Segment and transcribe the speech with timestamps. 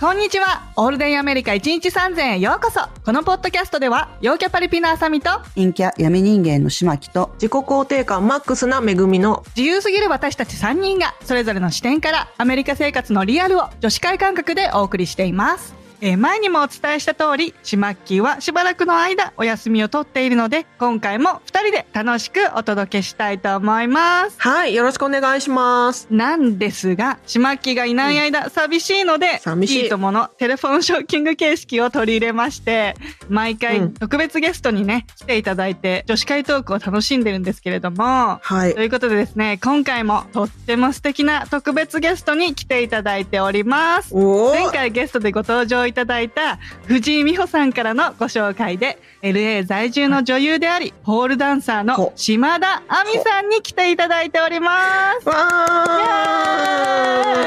[0.00, 0.72] こんにちは。
[0.76, 2.80] オールデンアメリカ1日3000へようこそ。
[3.04, 15.79] このポッドキャストでは、陽キャパリピのあさみと、陰キャ闇人間の島木と自己肯定感マックスな恵みの自由すぎる私たち3人が、それぞれの視点から、アメリカ生活のリアルを女子会感覚でお送りしています。
[16.02, 24.36] えー前にもお伝えした通り、シマッキーはしばらくの間お休みを取っているので、今回も2人で楽しくお届けしたいと思います。
[24.38, 26.06] はいよろしくお願いします。
[26.10, 29.86] なんですが、シマッキーがいない間、寂しいので、寂しい。
[29.86, 32.94] いとものテレフォンショッキング形式を取り入れまして、
[33.28, 33.94] 毎回うん。
[33.94, 38.74] 特別ゲストにね、来ていただいて、女子会トークを楽しんでるんですけれども、はい。
[38.74, 44.14] ということでですね、今回もとっても素敵な特別ゲストに来ていただいております。
[44.14, 55.28] おお前回ゲストでご登場いいただいた藤井美穂さんからのご紹介で LA 在住の女優でありポールダンサーのほ島田亜美さんに来ていただいております。
[55.28, 55.34] わ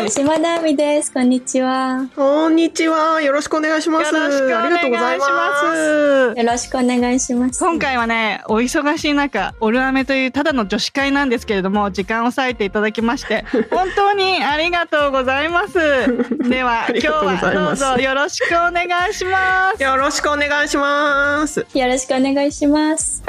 [0.01, 1.11] ーい島田亜美です。
[1.11, 2.07] こんにちは。
[2.15, 6.39] こんにちはよろしくお願いしますよろしくお願いありがとうございしまます。
[6.39, 7.59] よろしくお願いします。
[7.59, 15.73] 今回はね、お忙しい中、オルアメというただの女子会なんですけれども、時間を割いていただきまして、 本当にありがとうございます。
[16.47, 19.81] では、今日はどうぞよろしくお願いします。
[19.81, 23.23] よろしくお願いしますよろしくお願いします。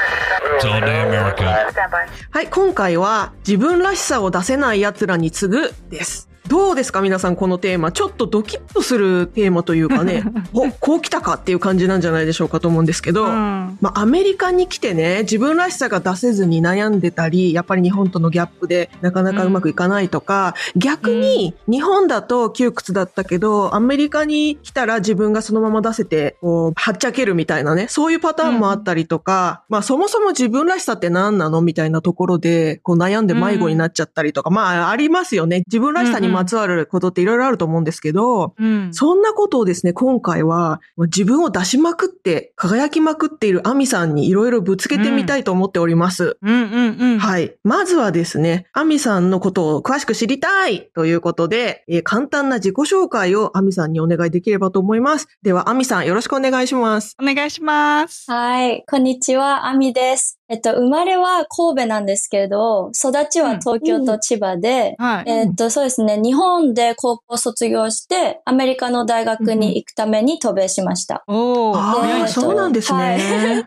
[2.30, 7.90] はい今回は自分らしさを出せない奴らに次ぐですどうですか皆さんこのテーマ。
[7.90, 10.24] ちょっとドキッとするテーマというかね。
[10.52, 13.78] おこう来たかっていう感じなんじゃないでしょうかと思うんですけど、うん。
[13.80, 31.62] まあ、アメリカに来てね、自分らしさが出せずに悩んでたり、やっぱり日本とのギャップでなかなかうまくいかないとか、逆に日本だと窮屈だったけど、アメリカに来たら自分がそのまま出せて、こう、はっちゃけるみたいなね、そういうパターンもあったりとか、まあそもそも自分らしさって何なの？
[31.62, 35.62] みたいなところで、こう悩んで迷子になっちゃったりとか、まあありますよね。
[35.66, 46.36] 自分らしさにまつわることっていろいろあると思うんですけど、うんそんなことをですね、今回は自分を出しまくって、輝きまくっているアミさんにいろいろぶつけてみたいと思っております。
[46.42, 47.54] はい。
[47.64, 55.26] まずはですね、アミさんのことを詳しく知りたいということで、えー簡単な自己紹介をアミさんにお願いできればと思います。
[55.42, 57.16] では、アミさんよろしくお願いします。
[57.20, 58.30] お願いします。
[58.30, 58.84] はい。
[58.88, 59.66] こんにちは。
[59.66, 60.38] 亜美です。
[60.48, 65.30] えっと、生まれは神戸なんですけれど、育ちは東京と千葉で、はい。
[65.30, 66.20] えっと、そうですね。
[66.22, 71.24] 日本で高校卒業して、アメリカの大学に行くために渡米しました。
[71.26, 73.66] おー、そうなんですね。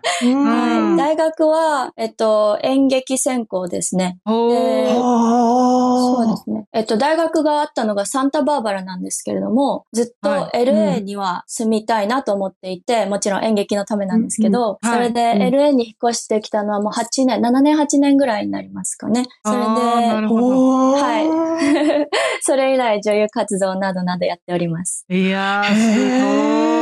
[0.98, 4.20] 大学は、えっと、演劇専攻ですね。
[4.26, 5.57] お。
[5.98, 6.66] そうですね。
[6.74, 19.26] えっと、大学があったのがサンタバーバラなんですけれども、ずっとは LA には住みたいなと思っていて、もちろん演劇のためなんですけど、うんうんそれではい LA に引っ越してきたのはもう8年、7年8年ぐらいになりますかね。
[19.46, 22.08] それあーなるで、はい。
[22.42, 25.06] それ以来女優活動などなどやっております。
[25.10, 26.78] いやー、すへー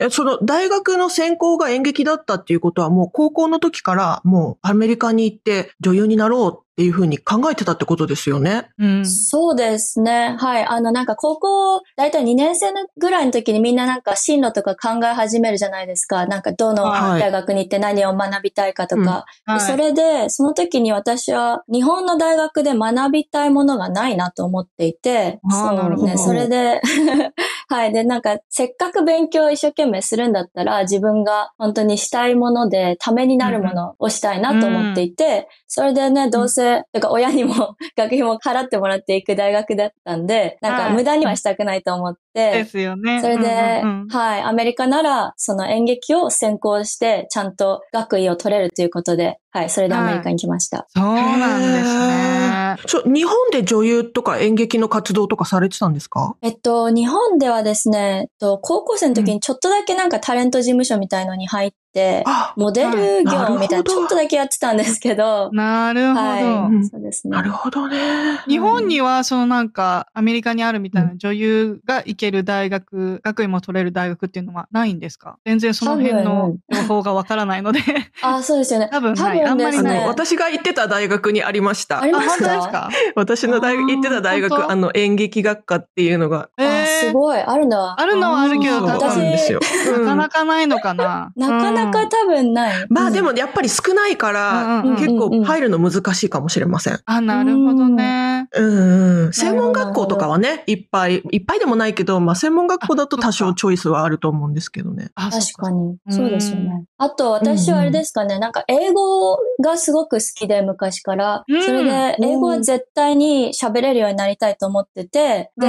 [0.00, 8.68] えその大学の専攻が演劇だったっていうことはもう高校の時からもうアメリカに行って女優になろうっていうふうに考えてたってことですよね。
[8.78, 9.06] うん。
[9.06, 10.36] そうですね。
[10.38, 10.64] はい。
[10.64, 16.26] あの、なんか高校、だいたい2年生のぐらいの時にみんななんか進路とか考え始めるじゃないですか。
[16.26, 19.24] なんかどのはい大学に行って何を学びたいかとか。
[19.44, 26.80] はいそれで、その時に私は日本の大学で学びたいものがないなと思っていて、そうなるほどね、それで、
[27.68, 27.92] はい。
[27.92, 40.86] で、なんか、せっかく勉強を一生懸命するんだったら、自分が本当にしたいもので、ためになるものをしたいなと思っていて、それでね、どうせ、てか親にも 学費も払ってもらっていく大学だったんで、なんはい。
[40.88, 43.20] か無駄にはしたくないと思って、ですよね。
[43.20, 50.86] それで、うんうんうんはい、アメリカなら、その演劇を専攻して、ちゃんと学位を取れるということで、はい、それでアメリカに来ました。
[50.88, 52.50] そうなんですね。
[52.86, 56.36] ちょ日本で女優とか演劇の活動とかされてたんですか？
[56.40, 66.20] えっと、日本ではですね、えっと、高校生の時にちょっとだけなんかタレント事務所みたいのに入って、あ、モデル業みたいはいなちょっとだけやってたんですけど、なるほど。
[66.20, 67.32] はい、そうですね。
[67.32, 67.98] なるほどね。
[68.46, 75.36] 日本には、そのなんか、アメリカにあるみたいな女優が行ける大学、学位も取れる大学っていうのはないんですか？
[75.44, 77.80] 全然その辺の情報がわからないので。
[78.22, 78.88] あ、そうですよね。
[78.92, 82.00] 多分ないあんまりですねあの、私が行ってた大学にありましたあ。
[82.00, 82.90] 本ました当ですか？
[83.16, 87.12] 私の大学、行ってた大学、あの、演劇学科っていうのが、あ、すい。
[87.12, 87.40] ごい。
[87.40, 87.94] あるんだ。
[87.98, 89.60] あるのはあるけど、多分、あるんですよ。
[89.98, 91.32] なかなかないのかな。
[91.36, 92.86] なかななか多分ない。
[92.90, 96.98] まあでもやっぱり少ないから、結構入るの難しいかもしれません。
[97.06, 98.48] あ、なるほどね。
[98.52, 99.32] うんうん。
[99.32, 105.10] 専門学校とかはね、いっぱい、いっぱいでもないけど、まあ専門学校だと多少チョイスはあると思うんですけどね。
[105.14, 105.70] あ確か。
[105.70, 105.78] に。
[105.78, 106.84] うんそうですよね。
[106.98, 111.44] あと、私はあれですかね、なんか英語がすごく好きで、昔から。
[111.46, 115.68] うんそれで、英語は絶対に喋れるようになりたいと思ってて、で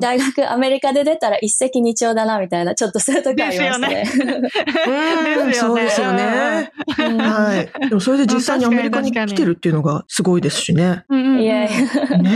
[0.00, 4.04] 大学アメリカで出たら一石二鳥だな、みたいな、ちょっとそういうとこありますよね
[5.54, 6.72] そうですよね。
[6.98, 7.88] うんはい。
[7.88, 11.04] でもそれで実際にアメリカに来てるっていうのがすごいですしね。
[11.10, 12.18] いやいや。
[12.18, 12.30] ね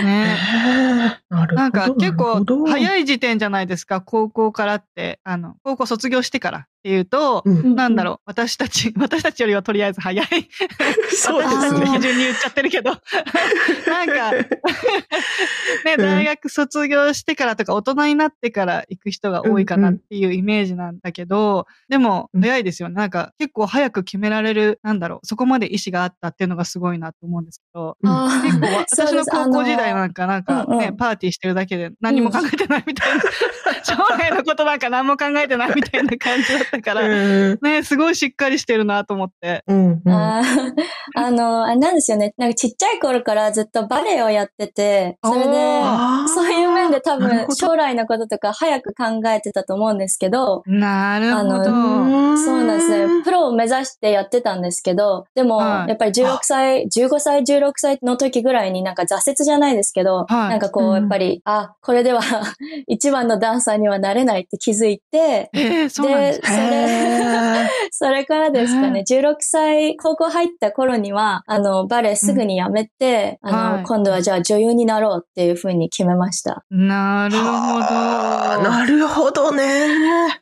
[0.00, 0.02] え。
[0.02, 1.62] ねなるほど。
[1.62, 2.44] なんか結構い。
[2.78, 6.66] 早い時点じゃないですか、高校からって、あの、高校卒業してから。
[6.84, 10.26] っていうと、うん、なんだろう、私たち、 私たちよりはとりあえず早い。
[11.16, 11.98] そうで私たちのすね。
[11.98, 12.90] 基準に言っちゃってるけど。
[13.88, 22.96] なんか、ね、大学卒業してからとか大人になってから行く人が多いかなっていうイメージなんだけど、でもうん早いですよね。
[22.96, 33.22] なんか結構早く決められる、なんだろう、そこまで意思があったっていうのがすごいなと思うんですけど、結構私の高校時代なんか、なんかね、パーティーしてるだけで何も考えてないみたいな、
[33.82, 39.62] 将来のことなんか何も考えてないみたいな感じだったから、うんね、すごいしっかりしてるなと思って。
[39.66, 40.12] うんうん。
[40.12, 40.74] あー
[41.16, 42.34] あの、あれなんですよね。
[42.36, 45.82] なんかちっちゃい頃からずっとバレエをやってて、それで、
[46.28, 51.70] そういう面で多分将来のこととか早く考えてたと思うんですけど、なるほあど。
[51.70, 53.22] うんそうなんですね。
[53.22, 55.88] プロを目指してやってたんですけど、でも、はい。
[55.88, 60.48] やっぱり16歳、15歳、16歳の時ぐらいになんか挫折じゃないですけど、はい。
[60.50, 60.94] なんかこう、うん。
[60.94, 62.20] やっぱり、あ、これでは
[62.86, 66.40] 一番のダンサーにはなれないって気づいて、えー、そうなんです。
[67.90, 76.64] それからですかね、16歳、高校入った頃には、あの、バレエすぐにやめて、あの、はい今度はじゃあ女優になろうっていうふうに決めました。
[76.70, 77.50] なるほど。
[77.50, 79.86] はあなるほどね。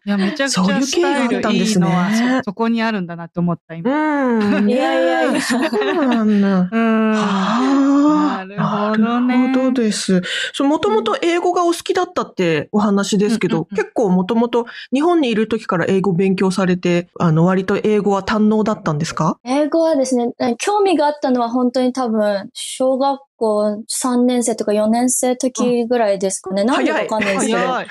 [0.07, 2.11] いや、めちゃくちそういうゃスタイルいい経緯があったんですねのは
[2.43, 3.91] そ、そこにあるんだなって思った、今。
[3.91, 4.71] うん。
[4.71, 6.69] いやいやいや そうなんだ。
[6.71, 7.13] うん。
[7.13, 8.02] はあ
[8.47, 9.49] なるほどね。
[9.49, 10.23] なるほどです。
[10.61, 19.39] もともと英語がお好きだったってお話ですけど、うん結構もともと日本にいる時から英語勉強されて、あの、割と英語は堪能だったんですか？
[19.45, 26.63] 英語はですね、興味があったのは本当に多分、小学校3年生とか4年生時ぐらいですかね。
[26.63, 27.59] なんでかわかんないですけど。
[27.59, 27.87] 早い。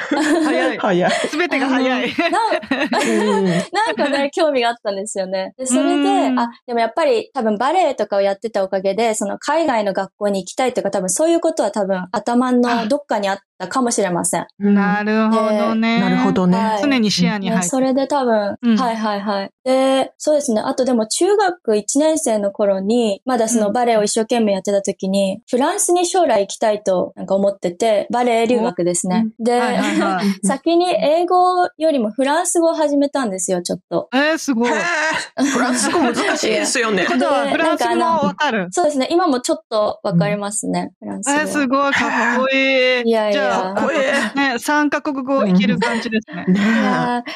[0.45, 0.77] 早い。
[0.77, 1.11] 早い。
[1.11, 2.09] すべてが早い。
[2.09, 5.53] うんなんかね、興味があったんですよね。
[5.57, 14.47] で、それうで、んあ、でもやっぱり多分バレエとかをやってたおかげで、その海外の学校に行きたいとか多分そういうことは多分頭のどっかにあったかもしれません。
[14.59, 15.99] なるほどね。
[15.99, 16.57] なるほどね。
[16.57, 19.51] はい常に視野に入ってねそれで多分、うんはいはいはい。
[19.63, 20.61] で、そうですね。
[20.61, 29.27] あとでも中学1年生の頃に、まだそのバレエを一生懸命やってた時に、フランスに将来行きたいとなんか思ってて、バレエ留学ですね。
[29.39, 30.25] で、はいはいはい。
[30.45, 34.09] 先に英語よりもフランス語を始めたんですよ、ちょっと。
[34.13, 34.71] えー、すごい。
[34.71, 38.67] フランス語難しいですよね フランス語もわかる。
[38.71, 39.07] そうですね。
[39.11, 41.41] 今もちょっとわかりますね、フランス語は。
[41.41, 43.09] えー、すごい、かっこいい。
[43.09, 46.45] いやいやじゃあ、かっこいいね、三カ国語いける感じですね。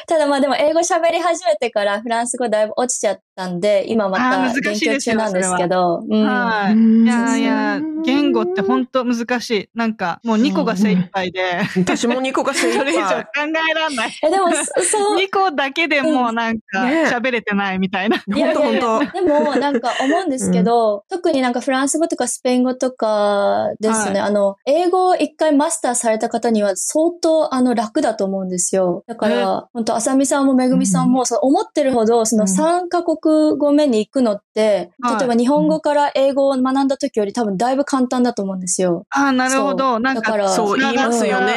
[0.06, 6.04] ただまあでも英語喋り始めてからフランス語だいぶ落ちちゃったんで、今また勉しいですよ強中なんですけど。
[6.08, 6.72] うんはい。
[6.72, 9.68] うんいやいや、言語って本当難しい。
[9.74, 13.52] なんか、もう2個が精一杯で、私も2個が精一それ以上考杯。
[13.70, 14.18] えらんない。
[14.22, 15.16] え、でも、そそう。
[15.16, 18.18] 2個だけでもうなんかね喋れてないみたいな。
[18.32, 29.04] 本当本でも、なんか思うんですけど、特になんかフランス語とかスペイン語とかですね、はあの、英語を一回マスターされた方には相当あの楽だと思うんですよ。
[29.06, 39.06] だかえら、本当あさみさんもめぐみさんも、そう思ってるほど、その3カ国語目に行くのって、はい例えば日本語から英語を学んだ時より多分だいぶ簡単だと思うんですよ。
[39.10, 39.98] ああ、なるほど。
[39.98, 41.54] なんか、そう言いますよね。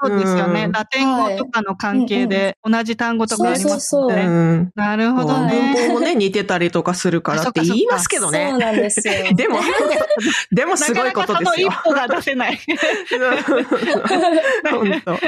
[0.00, 0.64] そうですよね。
[0.64, 4.26] うんラテン語とかの関係で同じ単語とかありますそうそうもんね。
[4.26, 5.74] うんなるほど文ね。
[5.88, 8.56] 法もね、似てたりとかするからって言いますけどそうね。
[8.56, 9.14] なんですよ。
[9.34, 9.58] でも、
[10.50, 11.76] でもすごいことですよな。
[11.76, 12.54] かなかその一歩が出せない。
[12.54, 12.58] い
[14.70, 15.18] 本当。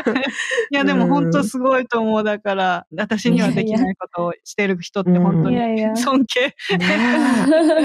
[0.71, 2.25] や、でも本当すごいと思う。
[2.25, 5.97] だから、私にはできないことをしてる人って本当に。
[5.97, 6.55] 尊敬。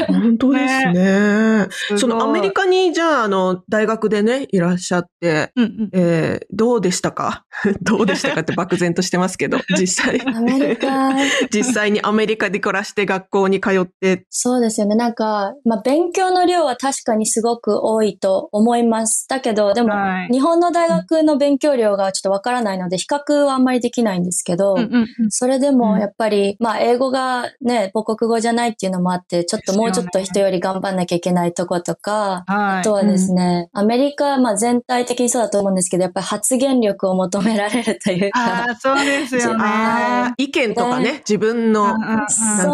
[0.08, 1.68] 本当ですね。
[1.98, 5.51] そのアメリカにじゃあ、あの、大学でね、いらっしゃって。
[5.94, 7.46] えー、どうでしたか？
[7.82, 10.22] どうでしたかって漠然としてますけど、 実際。
[10.26, 11.10] アメリカ、
[11.52, 14.96] 実際にアメリカで暮らして学校に通って、そうですよね。
[14.96, 19.26] なんか、まあ、勉強の量は確かにすごく多いと思います。
[19.28, 32.80] だけど、でも、はい日本の大学の勉強量がちょっとわからないので、比較はあんまりできないんですけど、うんうんうんそれでもやっぱり、まあ、英語がね、母国語じゃないっていうのもあって、ちょっともうちょっと人より頑張んなきゃいけないとことか、はい。
[32.80, 38.39] あとはですね、アメリカ、まあ全体的にそうだと思うんですけど、やっぱり発言力を求められるというか。
[38.39, 39.66] ああ、そうですよね。
[40.38, 42.28] 意見とかね、ね自分の、なんか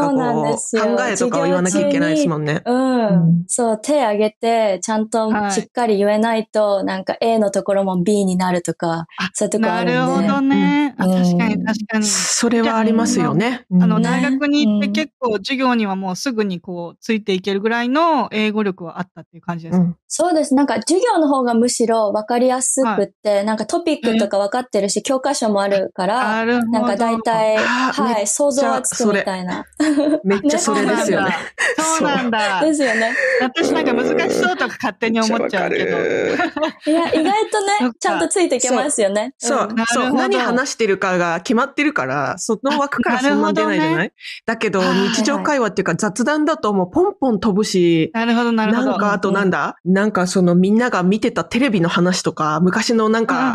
[0.10, 2.62] こう、考えとかを言わなきゃいけないですもんね。
[2.66, 10.28] うん、うんそう、手挙げて、ちゃんとはいしっかり言えないと、なんか A のところも B になるとか、そういうところあなるんで。
[10.28, 10.96] るほどね。
[10.98, 12.06] あうん確かに確かに。
[12.06, 13.66] それはありますよね。
[13.72, 19.84] あの、大学に行ってうん結構授業にはもうすぐにこう、ついていけるぐらいの英語力はあったっていう感じですか？
[19.84, 20.56] うんそうです。
[20.56, 29.66] なんか授業の方がむしろ分かりやすくって、なんかトピックとか分かってるし、教科書もあるから、なんか大体、はい、想像はつくみたいな。
[30.24, 31.36] めっちゃそれですよね。
[31.78, 32.62] そうなんだ。
[32.62, 33.14] ですよね。
[33.42, 35.98] 私なんか難しそうとか勝手に思っちゃうけど。
[35.98, 39.34] いや、意外とね、ちゃんとついていけますよね。
[39.38, 44.12] そう、そう、何話してるかが決まってるから、その枠からそんな出ないじゃなない？
[44.46, 48.92] だけど、はい日常会話っていうか雑談だともうポンポン飛ぶし、なるほど、なるほど。
[48.92, 49.76] なんかあとなんだ？
[49.86, 53.55] なんかそのみんなが見てたテレビの話とか、昔のなんか、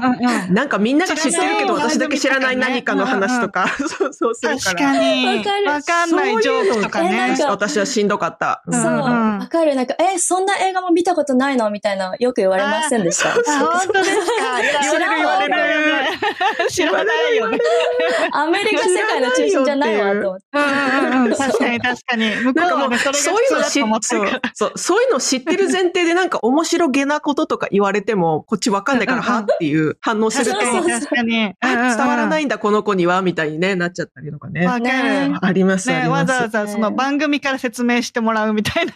[0.50, 4.62] なんかみんなが知ってるけど知らない私だけ知らない何かの話とか、そうそうするか。
[4.64, 5.26] 確からに。
[5.38, 8.62] わかるわかんないジョークとかね私はしんどかった。
[8.66, 9.74] うんそう、うんわかる。
[9.74, 13.30] なんか、え、そんな映画も見たことないのみたいな、よく言われませんでした。
[13.32, 14.82] あ、本当ですか？
[14.82, 16.70] 言われる言われる。
[16.70, 17.58] 知らないよね。
[18.32, 20.44] アメリカ世界の中心じゃないわ、と思って。
[20.52, 22.36] うんうんうん確かに確かに。
[22.36, 23.52] 向こなんかもう、それがそういう
[23.88, 24.40] の普通だと思。
[24.54, 34.66] そう、そういうの知ってる前提でなんか面白げなこととか言われても、こっちわかんないから、はっていう反応すると、確かに伝わらないんんだ、この子には、みたいにね、なっちゃったりとかね。
[34.66, 34.84] わかる。
[34.84, 36.32] ねあります、あね、ります。
[36.32, 38.92] わざわざその番組から説明してもらうみたいな。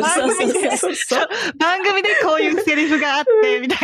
[0.00, 3.78] 番組で、そうそう番組でこういうセリフがあって、みたい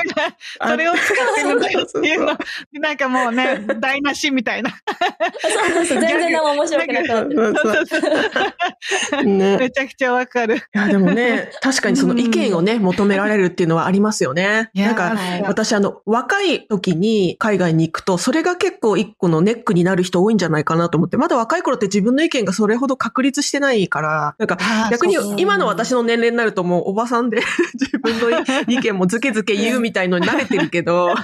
[0.60, 0.68] な。
[0.68, 2.38] それを使ってるんだよっていうの。
[2.72, 4.70] なんかもうね、台無しみたいな。
[4.70, 7.34] そうそう、全然何も面白くなかった。
[7.34, 9.56] そうそうね。
[9.56, 10.56] めちゃくちゃわかる。
[10.56, 14.70] いや、でもね、確かにその意見をね、求められるっていうのはありますよね。
[14.74, 24.56] いやなんか、はい私あの、若い時に海外に行くと、それが結構一個のネックになる人多いんじゃないかなと思って、まだ若い頃って自分の意見がそれほど確立してないから、なんか、
[24.92, 27.42] 逆に今の私の年齢になるともうおばさんで
[27.80, 28.30] 自分の
[28.72, 31.16] 意見もズケズケ言うみたいのに慣れてるけど、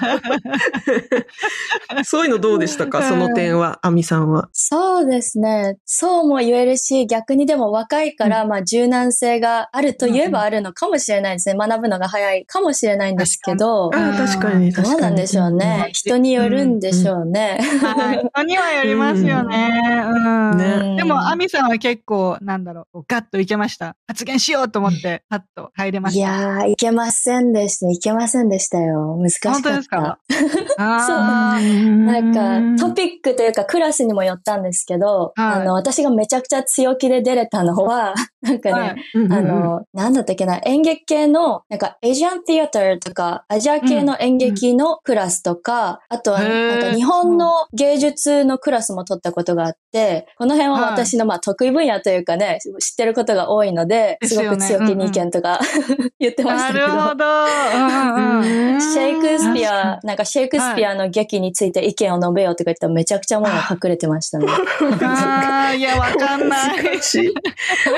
[2.03, 3.03] そういうのどうでしたか？
[3.03, 4.49] その点は、アミさんは。
[4.51, 5.77] そうですね。
[5.85, 11.55] そうも言えるし、逆にでも若いから、まあ柔軟性があると言えばあるのかもしれないですね。
[11.55, 14.73] 学ぶのが早いかもしれないんですけど、あ確かに。
[14.83, 15.89] どうなんでしょうね。
[15.93, 17.59] 人によるんでしょうね。
[17.81, 18.17] はい。
[18.33, 19.69] 人にはよりますよね。
[20.05, 20.57] うん。
[20.57, 23.95] ねでも、アミさんは結構、なんだろう、ガッといけました。
[24.07, 26.27] 発言しようと思って、パッと入れまいした。
[26.27, 27.89] やー、いけませんでした。
[27.89, 29.15] いけませんでしたよ。
[29.17, 29.61] 難しかった。
[29.61, 30.17] 本当ですか？
[30.77, 55.59] あなんか、トピックというかクラスにもよったんですけど、はいあの、私がめちゃくちゃ強気で出れたのは、 なんかね、はいうんうんうんあの、なんだったっけな、演劇系の、なんか、エジアンティアターとか、アジア系の演劇のクラスとか、あとは、なんか、日本の芸術のクラスも取ったことがあって、この辺は私の、まあ、得意分野というかね、知ってることが多いので、ですごく強気に意見とか
[56.19, 56.85] 言ってましなたけど。
[56.85, 57.25] るほど。
[57.25, 64.47] うんうんうんシェイクスピ確ア、なんかシェイクスピアの劇について意見を述べようとか言ったらめちゃくちゃものが隠れてましたね。
[64.49, 67.01] ああ、いや、わかんない。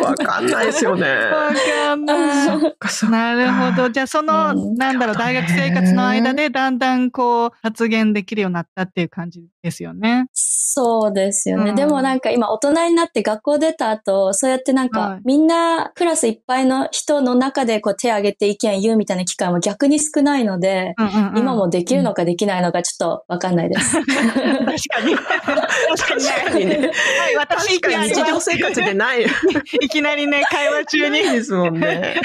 [0.02, 1.08] わかんないですよね。
[1.08, 2.18] わかんない。
[3.10, 3.90] なるほど。
[3.90, 10.26] じゃあ、その、うんなんだろう、大学生活の間で、だんだんこう、発言できるようになったっていう感じですよね。
[10.34, 11.70] そうですよね。
[11.70, 23.94] うんでもなんか今大人になって学校出た後、そうやってなんはいかみんなクラスいっぱいの人の中でこう手挙げて意見言うみたいな機会も逆に少ないので、うんうんうん今もできるのかできないのかちょっとわかんないです。
[23.94, 25.16] 確かに。
[25.16, 26.78] 確かにね。
[26.78, 29.26] はい、私、確かに日常生活でない。
[29.82, 31.24] いきなりね、会話中に。
[31.24, 32.20] ですもんね。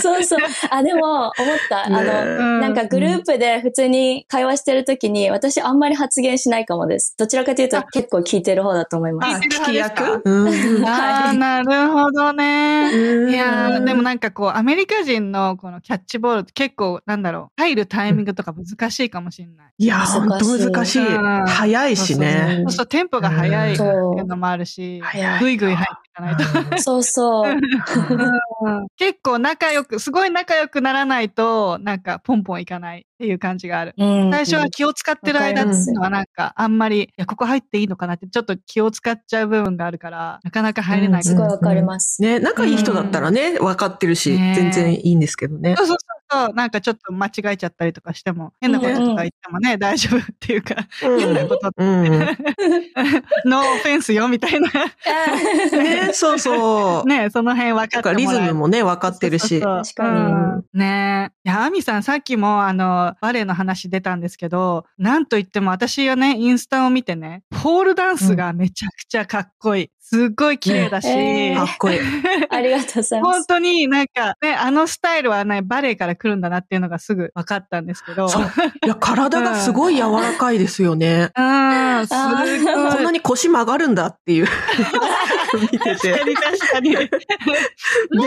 [0.00, 0.38] そうそう。
[0.70, 1.32] あ、でも思っ
[1.68, 1.86] た。
[1.86, 7.14] あの、ねうんなんかグループで普通に会話してるときに私あんまり発言しないかもです。
[7.18, 9.42] どちらかというと結構聞いてる方だと思いまあ、す。
[9.42, 10.22] 聞き役？
[10.24, 12.90] うんああ、なるほどね。
[12.92, 19.72] うんいやーでもなんかこう、アメリカ人のこのキャッチボールって結構、なんだろう、入るタイミングとか難しいかもしれない。
[19.78, 21.06] いや、ほんと難しい。
[21.06, 22.62] うん早いしね。
[22.64, 25.02] そうそう、テンポが速いっていそううのもあるし、
[25.40, 26.82] ぐいぐい入っていかないと。
[26.82, 27.52] そうそう。
[27.52, 33.94] う ん結構仲良く、すごい仲良くならないと、なんかポンポンいかないっていう感じがある。
[33.96, 34.30] うん。
[34.30, 41.24] 最初は気を使ってる間っていうのはなんか、あんまり、いや、ここ入っていいのかなって、ちょっと気を使っちゃう部分があるから、なかなか入れない。
[41.24, 42.20] すごいわかります。
[42.20, 44.54] ね、仲いい人だったらね、分かってるし、ね。
[44.54, 45.74] 全然いいんですけどね。
[45.76, 46.24] そうそうそう。
[46.46, 52.02] そう、なんかちょっと間違えちゃったりとかしても、変なこととか言ってもね、大丈夫っていうか、変なこと、うん。
[53.46, 57.08] ノーオフェンスよみたいな、ね、そうそう。
[57.08, 58.46] ね、その辺分かなんかリってもらえる。
[58.48, 59.48] ズムもね、分かってるし。
[59.48, 59.94] そうそうそう。
[59.94, 60.32] 確かに。
[60.32, 60.64] うん。
[60.74, 61.30] ね。
[61.44, 61.48] え。
[61.48, 69.90] いや、アミさん、さっきも、あの、のバレエの話出たんですけど、なんといっても私はね、インスタを見てね、ポールダンスがめちゃくちゃかっこいい。
[70.06, 71.98] すっごい綺麗だし、ねえーかっこいい。
[72.50, 73.46] ありがとうございま本す。
[73.48, 78.28] 当になんかね、あのスタイルはね、バレエから来るんだなっていうのがすぐ分かったんですけど。
[78.28, 78.42] そう。
[78.84, 81.30] いや、体がすごい柔らかいですよね。
[81.34, 82.94] うん、すごい。
[82.94, 84.46] こんなに腰曲がるんだっていう。
[85.58, 86.12] 見て確て。
[86.12, 86.92] かに確かに。
[86.92, 87.08] なん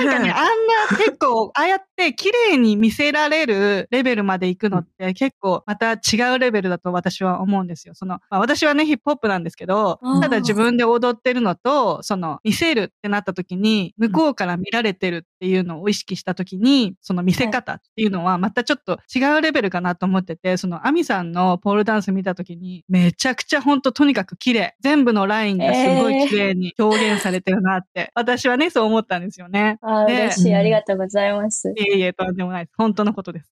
[0.05, 7.93] かね、あんな結構、ああやって綺麗に見せられるレベルまで行くのって結構また違うレベルだと私は思うんですよ。
[7.95, 24.75] その、まあ、私はね、ヒップホップなんですけどただ自分で踊ってるのと、その、見せるってなった時に、向こうから見られてるっていうのを意識した時に、その見せ方っていうのはまたちょっと違うレベルかなと思ってて、その、アミさんのポールダンス見た時に、めちゃくちゃほんととにかく綺麗。
[24.81, 29.77] 全部のラインがすごい綺麗に表現されてるなって、私はね、そう思ったんですよね。
[29.81, 30.55] あーね嬉しい。
[30.55, 31.69] ありがとうございます。
[31.75, 32.75] いえいえ、とんでもないです。
[32.77, 33.51] 本当のことです。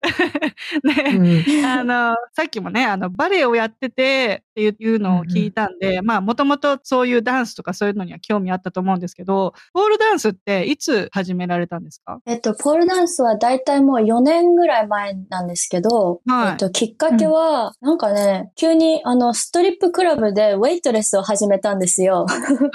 [0.83, 12.19] うね、んあの、さっきもね、あの、バレエをやっててっていうのを聞いたんで、まあ、もともとそういうダンスとかそういうのには興味あったと思うんですけど、ポールダンスっていつ始められたんですか？
[12.25, 22.25] えっと、ポールダンスはだいたいもう4年ぐらい前なんですけど、はいえっと、きっかけは、なんかね、急にあの、ストリップクラブでウェイトレスを始めたんですよ。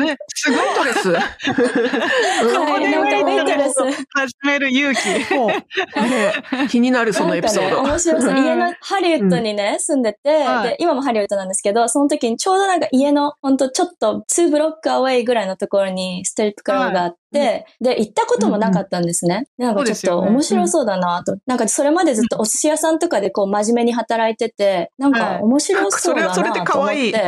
[0.07, 1.11] え、すごいウェイトレス？
[1.13, 3.75] はい、なんかウェイトレス。
[4.15, 5.01] 始める勇気。
[6.01, 6.33] ね
[6.69, 7.91] 気になるそのエピソーなんかね、ド。
[7.91, 8.31] 面白そう。
[8.31, 19.47] うん家のハリウッドにね、住んでて、はいで、今もハリウッドなんですけど、その時にちょうどなんか家のほんとちょっと2ブロックアウェイぐらいのところにストリップクラブがあって、で、行ったこともなかったんですね。
[19.57, 21.37] でなんかちょっと面白そうだなと。
[21.47, 26.61] なんかそれまでずっとお寿司屋さんとかでこう真面目に働いてて、なんか面白そうだなと思って。
[26.61, 27.15] それはそれで可愛い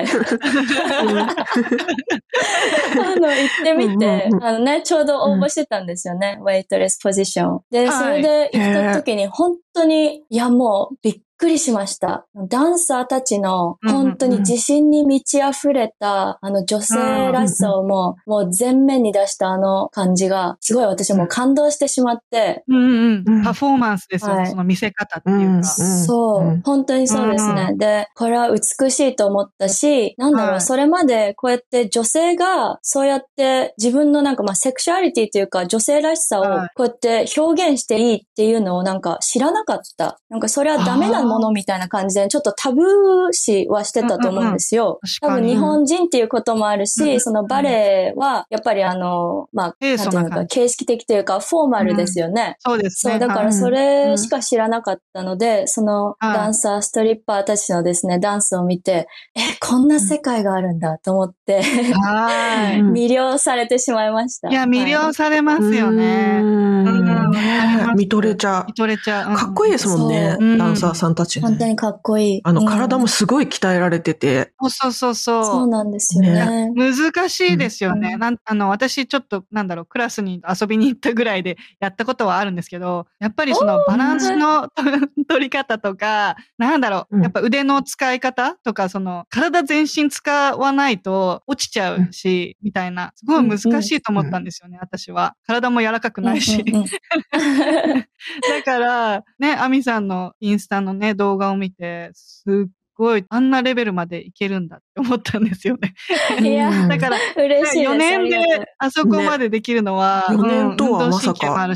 [2.99, 6.39] あの、行ってみてうんうんう、んあのね、ちょうど応募してたんですよね。
[6.41, 7.61] ウェイトレスポジション。
[7.71, 12.25] で、はいそれで行った時に、本当に、いやもう、びっくりしました。
[12.49, 16.95] ダンサーたちの、本当に自信に満ち溢れた、あの女性
[17.33, 23.43] らしさをもう、もう全面に出したあの感じが、すごい私もう感動してしまって、うんうんうん。
[23.43, 24.35] パフォーマンスですよ。
[24.35, 24.51] ね、はい。
[24.51, 25.45] その見せ方っていうか。
[25.45, 27.73] うんそう、うん本当にそうですね。
[27.75, 30.61] うで、これは美しいと思ったし、なんだろう、はい。
[30.61, 36.69] それまでこうやって女性がそうやって自分のなんかまあセクシュアリティというか女性らしさをはい。
[36.77, 40.21] こうやって表現していいっていうのをなんか知らなかった。
[40.29, 44.99] なんかそれはダメなものみたいな感じでちょっとタブー視はしてたと思うんですよ。
[45.21, 45.47] 多確かに。
[45.49, 52.57] 分日本人っていうこともあるし、うんそのバレエはやっぱりあの、まあ、清なんていうのか、形式的というかフォーマルですよね。
[52.61, 53.13] そうですね。
[53.13, 62.81] そう、だかはいらそれしか知らなかったので、そのはいダンサー、ストリッパーたちのですね、ダンスを見て、え、こんな世界があるんだと思って、はい。
[62.81, 64.49] う ん魅了されてしまいました。
[64.49, 66.41] いや、魅了されますよね。
[66.41, 69.35] うんうんね見とれちゃ見とれちゃう。
[69.35, 69.37] う。
[69.37, 71.43] かっこいいですもんね、ダンサーさんたちね。
[71.43, 72.41] 本当にかっこいい。
[72.45, 74.53] あの、うん体もすごい鍛えられてて。
[74.61, 75.67] そうそうそうそそうう。
[75.69, 76.71] なんですよね。
[76.75, 78.13] 難しいですよね。
[78.15, 84.69] うんなんあの、私ちょっと、なんだろう、クラスに遊びに行ったぐらいでやったことはあるんですけど、やっぱりそのバランスの
[85.29, 95.35] 取り方とか、なんだろう、うんやっぱ腕の使い方とか、その、体全身使わないと落ちちゃうし、みたいな、すごい難しいと思ったんですよね、私は。
[95.47, 96.63] 体も柔らかくないし。
[96.67, 96.87] うんうんうん
[98.43, 105.95] だから、ね、アミさんのインスタのね、動画を見て、すっごい、あんなレベルまでいけるんだって思ったんですよね。
[106.41, 107.91] いやうん だから、嬉しいです。
[107.91, 108.39] 4年で
[108.79, 111.69] あそこまでできるのは、ねうん4年とはまさか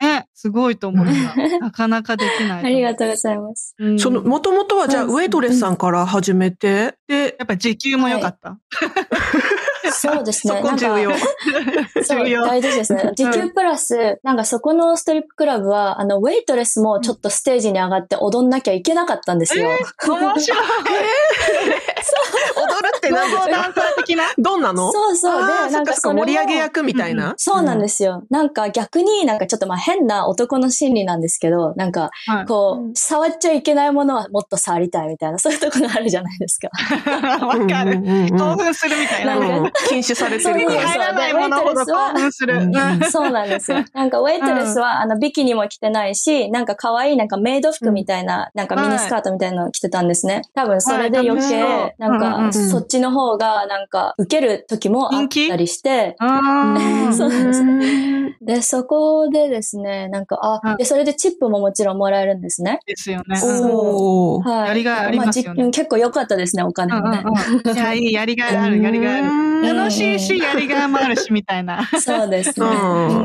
[0.00, 1.12] ね、すごいと思った。
[1.60, 2.64] なかなかできない。
[2.64, 3.74] ありがとうございます。
[3.78, 8.58] うんその、もともとはじゃあ、うんウェイトレスさんから始めて、で、やっぱ時給も良かった。
[9.94, 10.60] そうですね。
[10.62, 11.26] そこ重要なんか。
[12.04, 13.12] そう、重要大事ですね。
[13.14, 19.68] 時給プラス、なんかそこのストリップクラブは、あの、ウェイトレスもちょっとステージに上がって踊んなきゃいけなかったんですよ。
[20.06, 20.58] 面白い。
[22.56, 23.50] 踊るって何ですか？
[23.50, 24.24] ダンサー的な？
[24.38, 24.92] どんなの？
[24.92, 25.46] そうそう。
[25.46, 27.34] で、なんかそ盛り上げ役みたいな？
[27.36, 28.24] そうなんですすよ。
[28.30, 36.68] なんか逆になんかちょっとまあ変な男の心理なんですけど、なんかはいこう、うん触っちゃいけないものはもっと触りたいみたいな、 そういうところがあるじゃないですか。
[37.46, 37.92] わかる。
[37.98, 39.38] うんうんうん興奮するみたいな。
[39.38, 40.80] なんか禁止されてるから。
[40.88, 42.54] 入らないものほど興奮する。
[42.56, 43.84] うんうんそうなんですよ。
[43.94, 50.42] なんかウェイトレスは、あのビキニも着てないし、なんか可愛いなんかメイド服みたいな、なんかミニスカートみたいなのを着てたんですね。
[50.54, 56.16] 多分それで余計、はいなんか、うんうんそっちの方がなんか受ける時もあったりして、
[57.12, 57.64] そうです
[58.44, 62.80] で、そこでですね、なんか、あ、うんで、それでチップももちろんもらえるんですね。
[62.86, 63.40] ですよね。
[63.42, 64.48] おー。
[64.48, 64.68] はい。
[64.68, 67.22] やりがいありますよね結構良かったですね、お金もね。
[67.24, 69.74] うんうんうん いや、いい、やりがいある、やりがいある。
[69.74, 71.88] 楽しいし、やりがいもあるし、みたいな。
[71.98, 72.66] そうですね。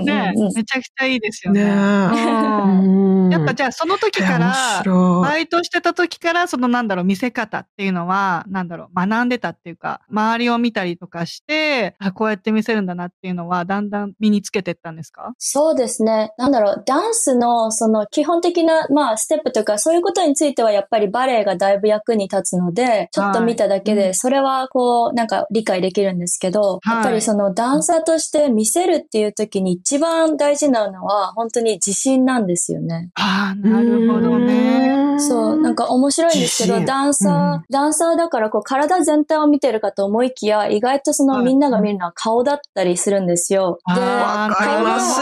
[0.06, 1.66] ね、めちゃくちゃいいですよね。
[1.66, 3.30] ね。
[3.32, 4.84] やっぱじゃあその時か面ら。
[5.22, 15.32] バイトしてた時から、そのなんだろう、見せ方っていうのは、なんだろう、学んでたっていうか、周りを見たりとかして、あ、こうやって見せるんだなっていうのは、だんだん身につけてったんですか？
[15.38, 16.34] そうですね。
[16.38, 33.12] なんだろう、ダンスのその基本的な、まあ、ステップとか、そういうことについてはやっぱりバレエがだいぶ役に立つので、ちょっと見ただけで、それはこう、なんか理解できるんですけど、はいやっぱりそのダンサーとして見せるっていう時に一番大事なのは、本当に自信なんですよね。
[33.14, 35.18] ああ、なるほどね。
[35.20, 43.80] そう、なんか面白いんですけど、ダンサー、うんダンサーだからこう体全体を見てるかと思いきや、意外とそのはいみんなが見るのは顔だったりするんですよ。
[43.86, 45.20] わかります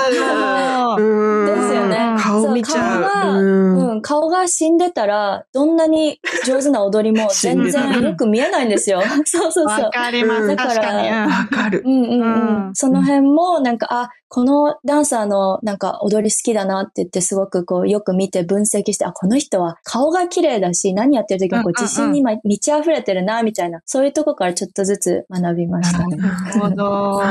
[2.20, 3.04] 顔見ちゃう。
[3.04, 9.02] そう顔がうんうん、顔が死んでたら、どんなに上手な踊りも 全然よく見えないんですよ。
[9.26, 9.90] そうそうそうわ。
[9.92, 10.44] かります。
[10.44, 11.10] うん確かに。
[11.10, 11.84] うんわかる。
[11.86, 12.72] うんうんううんん。
[12.74, 26.18] その辺も、なんか、あ、このダンサーのなんか踊り好きだなって言ってすごくこうよく見て分析して、あ、この人は顔が綺麗だし、何やってる時もこう自信にま満ち溢れてるな、みたいな、そういうとこからちょっとずつ学びましたね。
[26.18, 27.22] なるほど。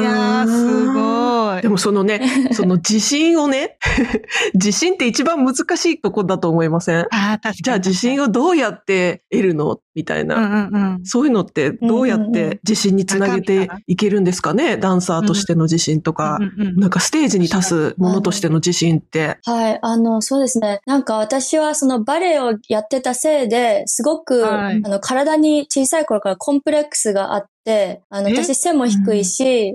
[0.00, 1.62] い いやー、すごい。
[1.62, 2.20] でもそのね、
[2.52, 3.78] その自信をね、
[4.54, 7.00] 自信って一番難しいとこだと思いません？
[7.10, 7.56] ああ、確かに。
[7.56, 9.80] じゃあ自信をどうやって得るの？
[9.94, 10.36] みたいな。
[10.36, 11.04] うんうんうん。
[11.04, 14.76] そういうのってどうやっうんうんうて自信につなげていけるんですかね？
[14.76, 16.62] ダンサーとしての自信とかう。
[16.62, 19.38] んうんなんかステージに立つものとしての自信って。
[19.44, 20.80] はい、あの、そうですね。
[20.86, 27.48] なんか私はそのバレエをやってたせいで、すごく、はいあの、体に小さい頃からコンプレックスがあって、
[28.10, 28.34] あの、え？
[28.34, 29.74] 私背も低いし、え？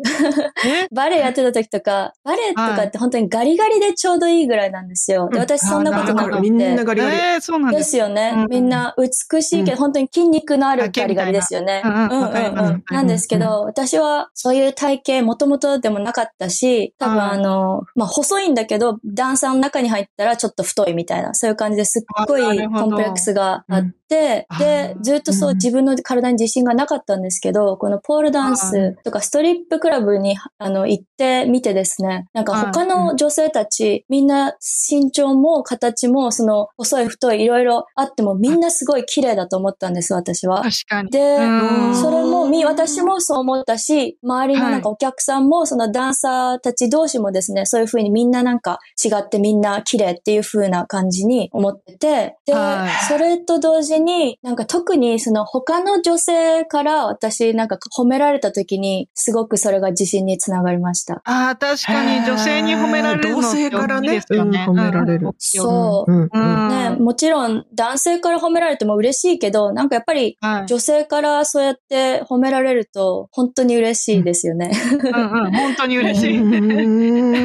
[0.92, 5.30] バレエやってた時とか、バレエとかって本当にガリガリでちょうどいいぐらいなんですよ。
[5.30, 5.44] で、うん。
[5.44, 6.42] 私そんなことなくあーなるほど。
[6.42, 6.84] みんなて。
[6.86, 7.16] ガリガリ。
[7.16, 7.92] えー、そうなんでです。
[7.92, 8.34] すよね。
[8.36, 9.78] うんみんな美しいけど、うん。
[9.78, 11.82] 本当に筋肉のあるガリガリですよね。
[11.84, 34.54] うんうんうんなんですけど、私はそういう体型もともとでもなかったし、多分はいあの、まあ、細いんだけど、ダンサーの中に入ったらちょっと太いみたいな、そういう感じですっごいコンプレックスがあって、うんでずっとそううん自分の体に自信がなかったんですけど、このポールダンスとかストリップクラブにあの行ってみてですね、なんか他の女性たち、みんな
[34.90, 40.64] 身長も形もその細い太いいろいろあってもみんなすごい綺麗だと思ったんです、私は。
[40.64, 41.10] 確かに。
[41.12, 41.96] で、うん。
[41.96, 53.06] それもみ、私もそう思ったし、周りのなんかお客さんも、そのダンサーたち同士もですね、そういう風にみんななんか違ってみんな綺麗っていう風な感じに思ってて、で、はい。
[53.06, 54.03] それと同時に、
[54.42, 61.22] なんか特にその他の女性から私なんか褒められた時に、すごくそれが自信につながりました。
[61.26, 64.22] ああ、確かに女性に褒められるのって同性からね。
[64.30, 66.12] うん褒められるうんそう。
[66.12, 66.70] うんうん。
[66.70, 70.66] ね、もちろん男性から褒められても嬉しいけど、なんかやっぱりはい。
[70.68, 74.72] 女性からそうやって褒められると本当に嬉しいですよね。
[75.02, 75.52] うんうん。
[75.52, 76.38] 本当に嬉しい。
[76.38, 77.40] う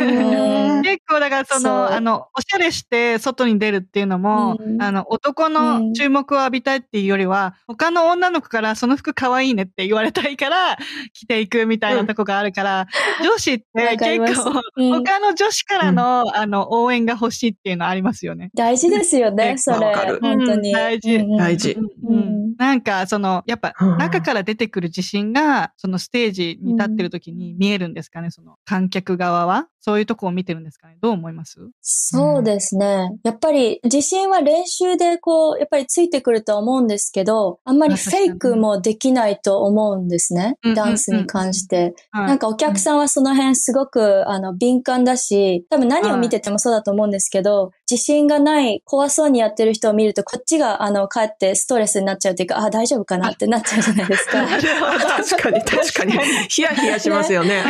[0.44, 10.76] ん結構だからその、あの、おしゃれして外に出るっていうのも、うんあの、男の注目を浴びたいっていうよりは、他の女の子からその服可愛いねって言われたいから、
[11.12, 12.86] 着ていくみたいなとこがあるから、
[13.22, 13.64] 女子って
[13.96, 15.04] 結構、うん。
[15.04, 18.50] 他の女子からの、あの、応援が欲しいっていうのありますよね。
[18.54, 19.78] 大事ですよね、結それ。
[19.78, 20.18] 構わかる。
[20.20, 20.70] 本当に。
[20.70, 21.16] うん大事。
[21.16, 21.36] うんうん。
[21.36, 21.72] 大事。
[21.72, 22.16] うん。
[22.16, 22.54] うん。
[22.56, 29.68] なんか、その、やっぱ、うん中から出てくる自信が、そのステージに立ってる時に見えるんですかね、その、観客側は。
[29.88, 30.98] そういうとこを見てるんですかね？
[31.00, 31.56] どう思います？
[31.80, 33.08] そうですね。
[33.24, 40.74] やっぱり自信は練習でこう、やっぱりついてくるとは思うんですけど、あんまりフェイクもできないと思うんですねうん。
[40.74, 41.94] ダンスに関して。
[42.10, 53.30] はいなんかお客さんはその辺すごくあの敏感だし、多分何を見ててもそうだと思うんですけど、自信がない、怖そうにやってる人を見ると、こっちがあの帰ってストレスになっちゃうっていうか、あ、大丈夫かな？
[53.30, 54.44] ってなっちゃうじゃないですか。
[54.46, 56.12] 確かに確かに。
[56.50, 57.62] ヒヤヒヤしますよね。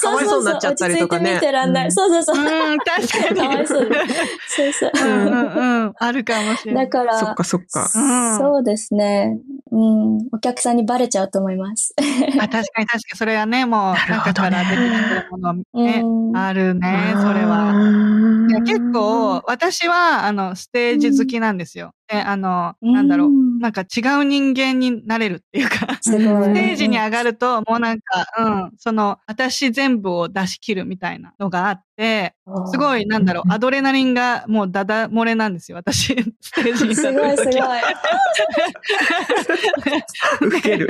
[0.00, 1.84] かわいそうになっちゃったりとかね落ち着いてらんない。
[1.86, 2.44] うんそうそうそう。
[2.44, 3.40] うん、確かに。
[3.40, 4.90] かわいそうですそうそう。
[4.94, 5.92] うんうんうん。
[5.98, 6.84] あるかもしれない。
[6.86, 7.90] だから、そっかそっか。
[7.94, 7.98] う
[8.36, 9.38] んそうですね。
[9.70, 10.18] うん。
[10.32, 11.94] お客さんにバレちゃうと思います。
[12.40, 13.00] あ確かに確かに。
[13.16, 17.72] それはね、もう、中から出てきてるものね、うんあるね、それは。
[18.64, 21.92] 結構、私は、あの、ステージ好きなんですよ。
[22.12, 23.28] で、あの、なんだろう。
[23.28, 25.86] うんなんか違う人間になれるっていうか。
[26.00, 32.34] ステージに上がると、もうなんか、うん、その、私全部を出し切るみたいなのがあって、
[32.70, 37.56] すごい、なんだろう、アドレナリンがもうダダ漏れなんですよ、私、 ステージに立すごいすごい。
[40.40, 40.88] 受け る。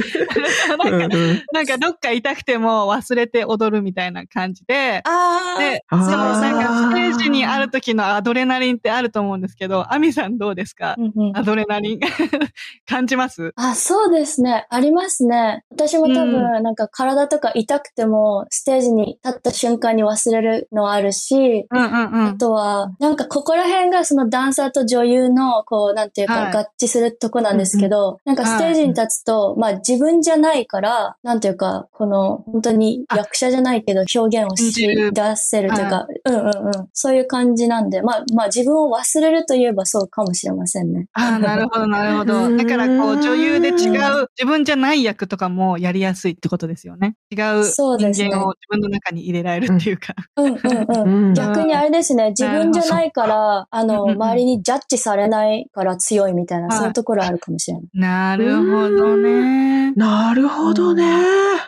[0.68, 1.42] なんか、うんうん。
[1.52, 10.92] なんかどっか痛くても忘れて踊るみたいな感じで、あで、そう、なんかステージにある時のアドレナリンってあると思うんですけど、アミさんどうですか？
[10.92, 11.36] あ、うんうん。
[11.36, 12.00] アドレナリン
[12.88, 13.52] 感じます？
[13.56, 14.66] あ、そうですね。
[14.70, 15.64] ありますね。
[15.70, 22.38] 私も多分、なんか体とか痛くても、ステージに立った瞬間に忘れるのあるし、うんうんうあん。
[22.38, 36.88] とは、なんかここら辺がそのダンサーと女優の、こう、なんていうか、はい合致するとこなんですけど、なんかステージに立つと、まあ自分じゃないから、なんていうか、この、本当に役者じゃないけど表現をし出せるというか、うんうんうん。
[36.92, 41.06] そういう感じなんで、まあまあ自分を忘れるといえばそうかもしれませんね。
[41.12, 42.48] ああ、なるほど、なるほうど。
[42.48, 43.88] ん だから、こう、女優で違
[44.22, 47.14] う、自分じゃない役とかもやりやすいってことですよね。
[47.30, 50.14] 違うそうですね人間を自分の中に入れられるっていうか。
[50.36, 51.26] うんうんうん。
[51.26, 57.84] うん逆にあれですね、自分じゃないから、あの、周りにジャッジされないから強いみたいな、はいそういうところあるかもしれない。
[57.94, 59.92] なるほどね。
[59.92, 61.04] なるほどね。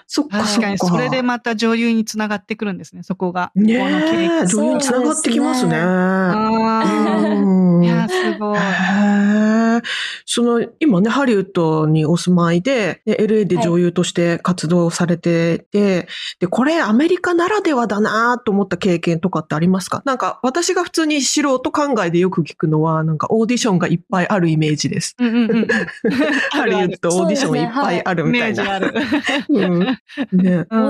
[0.07, 0.39] そっか。
[0.39, 3.53] 確かに、それでまた女優につながってくるんですね、そこが。
[3.55, 4.47] ねこの経え、験。
[4.47, 5.77] 女優につながってきますね。
[5.77, 5.81] い
[7.87, 8.59] や、すごい。
[8.59, 9.83] へえ
[10.27, 16.09] その、今ね、ハリウッドにお住まいで、で LA で女優として活動されてて、
[16.41, 20.03] で、これアメリカならではだなと思った経験とかってありますか？
[20.05, 25.15] なんか、私が普通に素人考えでよく聞くのは、なんかオーディションがいっぱいあるイメージです。
[25.19, 25.69] うんうんうん。
[26.51, 28.63] ハリウッドオーディションいっぱいあるみたいな。
[28.65, 28.91] オー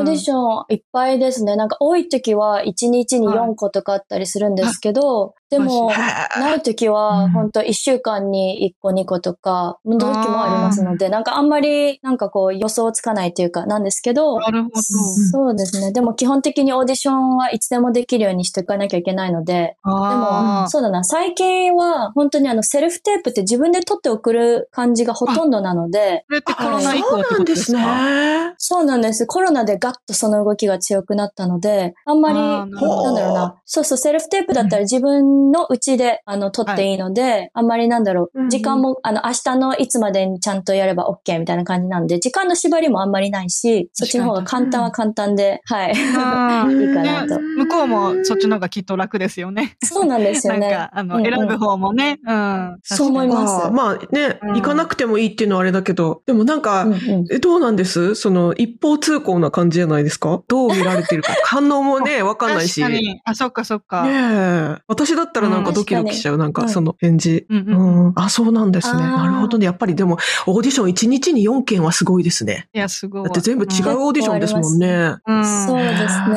[0.04, 1.56] ディションいっぱいですね。
[1.56, 14.82] なんか多い時は1日に4個とかあったりするんですけど、でも、ない時うんは、本当1週間に1個2個とか、の時もありますので、なんかあんまり、なんかこう予想つかないというか、なんですけど、なるほど。
[14.82, 15.92] そうですね。
[15.92, 21.04] でも基本的にオーディションはいつでもできるようにしていかなきゃいけないので、であも、そうだな。
[21.04, 29.26] 最近は、本当にあの、セルフテープって自分で撮って送る感じがほとんどなので、それってコロナ以降ってことなんですすかそうなんです。
[29.26, 33.60] コロナでガッとその動きが強くなったので、あんまり、なんだろうな。
[33.64, 38.48] そうそう、セルフテープだったら自分のうちで、あの、撮っていいので、あんまりなんだろう。
[38.50, 45.92] 時間も、あの、明日のいつまでにちゃんとやれば OK みたいな感じなんで、時間の縛りもあんまりないし、そっちの方が簡単は簡単で、はい。
[45.94, 47.40] いいかなと。
[47.40, 49.76] 向こうもそっちの方がきっと楽ですよね。
[49.82, 50.60] そうなんですよね。
[50.60, 52.18] なんか、あの、うんうん選ぶ方もね。
[52.26, 52.78] うん。
[52.82, 58.14] そう思いますまあまあね、うん行かなくてもいいっていうのはあれだけど、でもなんか、うんうんえどうなんです？
[58.14, 60.42] その一方通行な感じじゃないですか？
[60.48, 61.34] どう見られてるか？
[61.44, 62.80] 反応もね、わかんないし。
[62.80, 63.20] ね確かに。
[63.24, 64.04] あ、そっかそっか。
[64.08, 64.76] え。
[64.86, 66.38] 私だったらなんかドキドキしちゃう。
[66.38, 67.46] なんかその返事。
[67.48, 68.06] うんううん。
[68.08, 68.12] ん。
[68.16, 69.02] あ、そうなんですね。
[69.02, 69.66] なるほどね。
[69.66, 72.68] やっぱりでも、オーディション1日に4件はすごいですね。
[72.72, 73.24] いや、すごい。
[73.24, 75.16] だって全部違うオーディションですもんね。
[75.26, 75.66] うん。
[75.66, 76.36] そうですね。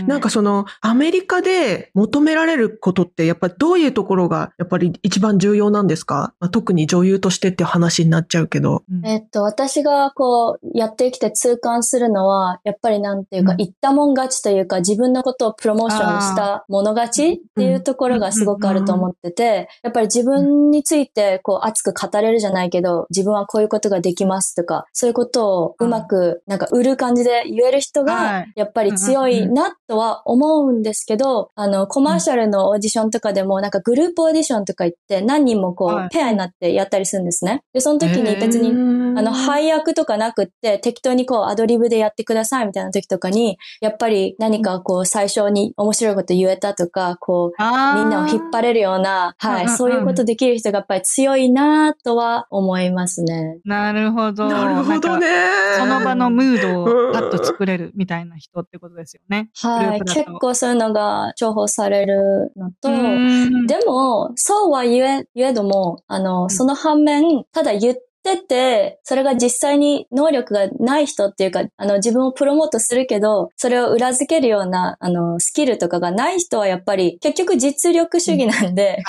[0.00, 8.82] うんなんかその、アメリカで求められることって、やっぱりどういうところが、やっぱり一番重要なんですか、まあ、特に女優としてっていう話になっちゃうけど。
[8.90, 36.06] うんえっと、私がこう、やってきて痛感するのは、やっぱりなんていうか、うん言ったもん勝ちというか、自分のことをプロモーションしたもの勝ちっていうところがすごくあると思ってて、やっぱり自分についてこう熱く語れるじゃないけど、自分はこういうことができますとか、そういうことをうまくなんか売る感じで言える人はがい、やっぱり強いなとは思うんですけど、あの、コマーシャルのオーディションとかでも、なんかグループオーディションとか行って何人もこはい。
[36.06, 37.62] うペアになってやったりするんですね。
[37.72, 38.70] で、その時に別に
[39.16, 53.58] あの、配役とかなくって、適当にこう、アドリブでやってくださいみたいな時とかに、やっぱり何かこう、最初に面白いこと言えたとか、こう、あーみんなを引っ張れるような、はい、うんうんうんそういうことできる人がやっぱり強いなとは思いますね。
[53.64, 54.48] なるほど。
[54.48, 55.26] なるほどね。
[55.78, 59.50] その場のムードをパッと作れるみたいな人ってことですよね。
[59.56, 79.02] はい、結構そういうのが重宝されるのと、うんでも、そうは言え、言えども、あの、その反面、ただ言ってってて、それが実際に能力がない人っていうか、あの、自分をプロモートするけど、それを裏付けるような、あの、スキルとかがない人はやっぱり、結局実力主義なんで、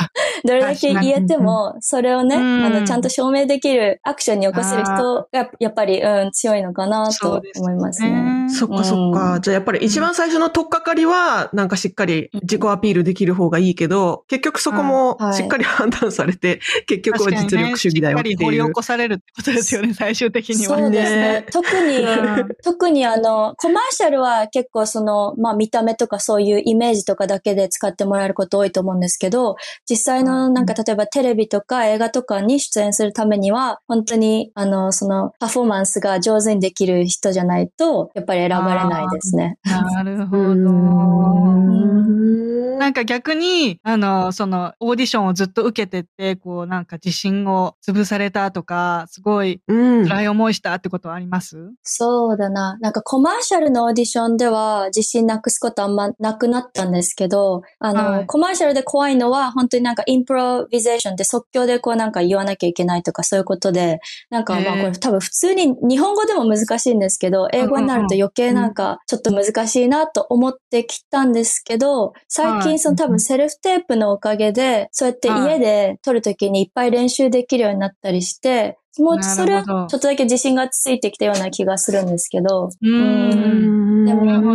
[0.48, 8.10] どれだけ言えても、それをね、うんあの、ちゃんと証明できるアクションに起こせる人が、やっぱり、うん、強いのかなと思いますね。
[8.48, 8.50] ね。
[8.50, 9.36] そっかそっか。
[9.36, 18.66] うんじゃあやっぱり一番最初の取っかかりは、なんかしっかり自己アピールできる方がいいけど、結局そこもしっかり判断されて、 結局は実力主義だよってしっかり掘りいう。
[18.68, 20.78] 起こされるってことですよね、 最終的には。
[20.78, 21.46] そうですねね。
[21.52, 29.56] 特に、うん特にあの、コマーシャルは結構その、まあ見た目とかそういうイメージとかだけで使ってもらえること多いと思うんですけど、
[29.90, 39.58] 実際のの、なんか例えばテレビとか映画とかに出演するためには、本当に、あの、そのパフォーマンスが上手にできる人じゃないと、やっぱり選ばれないですね。
[39.64, 40.72] なるほど。
[40.72, 50.08] んなんか逆に、あの、その、オーディションをずっと受けてって、こう、なんか自信を潰されたとか、すごいうん。
[50.08, 51.58] 辛い思いしたってことはあります？
[51.82, 52.78] そうだな。
[52.80, 84.06] なんかコマーシャルのオーディションでは自信なくすことあんまなくなったんですけど、あの、はいコマーシャルで怖いのは本当になんか improvisation って即興でこうなんか言わなきゃいけないとかそういうことで、なんかまあこれ多分普通に日本語でも難しいんですけど、英語になると余計なんかちょっと難しいなと思ってきたんですけど、最はい近その多分 self tape のおかげで、そうやって家で撮るときにいっぱい練習できるようになったりして、もうそれはちょっとだけ自信がついてきたような気がするんですけど、ううんん。
[84.06, 84.47] でも。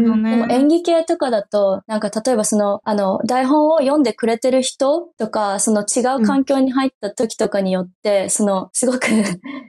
[0.52, 9.00] 演技系とかだと、なんか例えばその、あの、台本を読んでくれてる人とか、その違う環境に入った時とかによって、その、すごく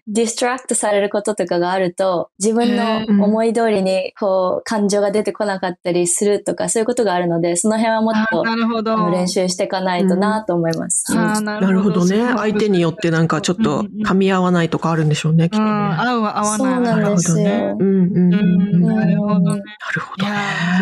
[0.08, 9.10] distract されることとかがあると、自分の思い通りに、こう、感情が出てこなかったりするとか、そういうことがあるので、その辺はもっあと、なるほど。
[9.10, 11.06] 練習していかないとなと思います。
[11.12, 12.22] うんあーななるほどね。
[12.36, 15.80] 相手によってなんかちょっと噛み合わないとかあるんでしょうね、きっうん、とね。
[15.98, 17.76] 合うは合わないそうなんですよなるほどね。
[17.80, 18.96] うんうんうんうん。
[18.96, 19.62] なるほどね。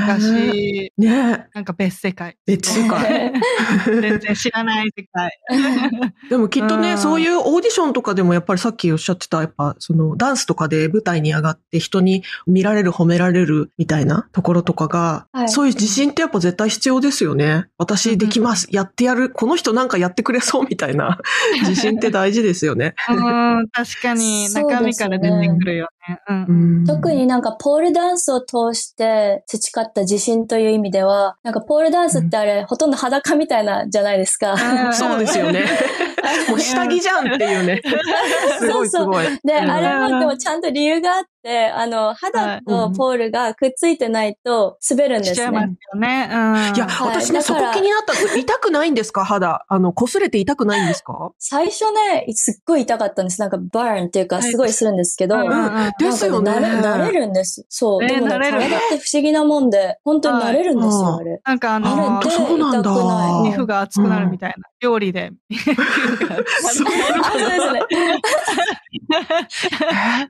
[0.08, 1.01] 難しい。
[1.01, 2.38] ねなんか別世界。
[2.45, 3.34] 別世界。
[3.86, 5.32] 全然知らない世界。
[6.30, 17.65] でもきっとね、うんそういうオーディションとかでもやっぱりさっきおっしゃってた、やっぱそのダンスとかで舞台に上がって人に見られる、褒められるみたいなところとかが、はいそういう自信ってやっぱ絶対必要ですよね。
[17.77, 18.67] 私できます。
[18.71, 19.30] やってやる。
[19.30, 21.19] この人なんかやってくれそうみたいな
[21.62, 22.93] 自信って大事ですよね。
[23.10, 26.00] うん、確かに中身から出てくるよね。
[26.27, 34.53] うんうん特になんかポールダンスを通して培った自信という意味では、なんかポールダンスってあれ、ほとんど裸みたいなじゃないですか。
[34.53, 35.65] うんそうですよね。
[36.49, 37.81] もう下着じゃんっていうね。
[38.59, 39.25] すごいすごい。
[39.43, 45.75] で、うんあれはでもちゃんと理由があって、あの、肌とポールがくっついてないと滑るんですしちゃいますね。
[45.93, 46.30] よね。
[46.32, 46.36] う
[46.73, 46.75] ん。
[46.75, 48.13] いや、はい私ね、そこ気になった。
[48.38, 49.25] 痛くないんですか？
[49.25, 49.65] 肌。
[49.67, 51.32] あの、擦れて痛くないんですか？
[51.39, 53.39] 最初ね、すっごい痛かったんです。
[53.41, 56.51] なんかバーンっていうか、すごいするんですけど、うんうんなんですよね。
[56.51, 57.65] 慣れ、るんです。
[57.69, 58.04] そう。
[58.04, 61.41] えーでもね、慣れる体って不思議なもんで、本当に慣れるんですよ、はいあれ。
[61.45, 63.51] なんかああのれでそうなんだ痛くない。
[63.51, 64.56] 皮膚が熱くなるみたいな。
[64.80, 65.32] 料理で。
[65.51, 66.88] そう
[67.23, 67.82] あそうですね。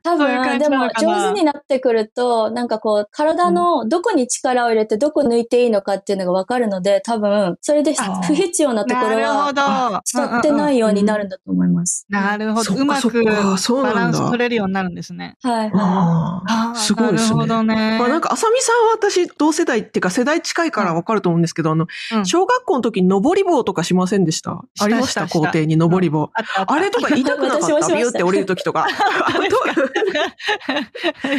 [0.04, 10.02] 多分、でも上手になってくると、なんかこう、体のどこに力を入れてどこ抜いていいのかっていうのがわかるので、多分、それであ不必要なところなるほはど。
[10.04, 12.06] 使ってないようになるんだと思います。
[12.10, 12.64] なるほど。
[12.64, 15.38] そっかうまくそっかそうバなんだランス取れるようになるんですね。
[15.44, 17.36] はいはああ、あーすごいですね。
[17.36, 17.98] なるほどね。
[18.00, 24.62] まあなんか、あさみさんは私、同世代っていうか世代近いからわかると思うんですけど、あの、うん小学校の時に登り棒とかしましんでした？
[24.76, 26.30] したありました校庭に登り棒。
[26.68, 28.71] あれとか痛くなかっ 私もしましたたビューって降りる時とか。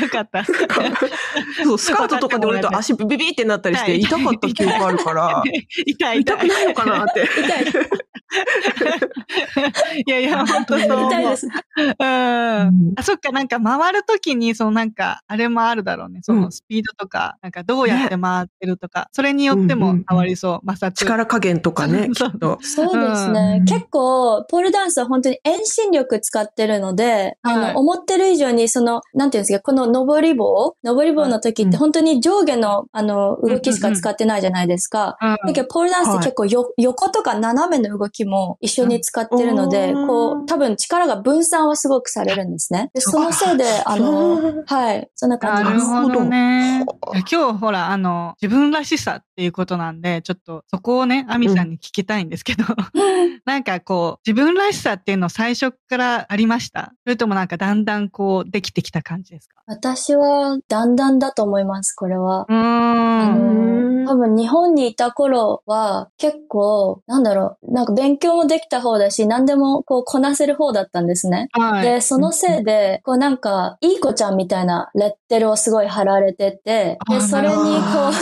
[0.01, 0.45] よかった。
[0.45, 5.43] そう、スカートとかで降りると足ビビビってなったりして痛かった記憶あるから、
[5.87, 7.21] 痛い痛くないのかなって。
[7.21, 7.25] い。
[7.25, 7.65] 痛い。
[10.07, 11.07] いやいや、本当そう。
[11.07, 11.47] 痛いです。
[11.47, 11.95] うん。
[12.97, 16.21] あ、そっか、なんか回るときに、そのなんか、あれもあるだろうね。
[16.23, 21.05] そうのんスピードとか、なんかどうやって回ってるとか、それによっても変わりそう、摩擦。
[21.05, 23.59] 力加減とかね、きそうですね。
[23.61, 27.75] うん結構、ポールダンスは本当に遠心力使ってるので、あはい。
[27.75, 31.79] の、思ってる以上に、その、なんていうんですか、この登り棒登り棒の時ってうん。
[31.79, 35.17] 本当に上下の、あの、動きしか使ってないじゃないですか。
[35.21, 42.91] うんだけど、ポールダンスって結構よ、横とか斜めの動きも一緒に使ってるので、うんこう、多分力が分散はすごくされるんですね。
[42.95, 45.87] で、そのせいで、あの、 はい、そんな感じです。
[45.89, 46.85] なるほどね。
[47.31, 52.65] 今日ほら、あの、自分らしさっていうことなんで、ちょっとそこをね、アミさんに聞きたいんですけど、
[53.45, 56.93] なんかこう、自分らしさっていうの最初からありました？
[57.07, 59.63] それともなんかだんだんこう、できてきた感じですか？
[59.67, 62.47] 私は、だんだんだと思います、これは。
[62.49, 64.05] うーあん。
[64.05, 71.49] の、多分日本にいた頃は結構、なんだろう、なんか勉強もできた方だし、何でもこうこなせる方だったんですね。
[71.53, 71.83] はい。
[71.85, 78.13] で、そのせいで、こうなんか、いい子ちゃんみたいなレッテルをすごい貼られてて、あで、それにこう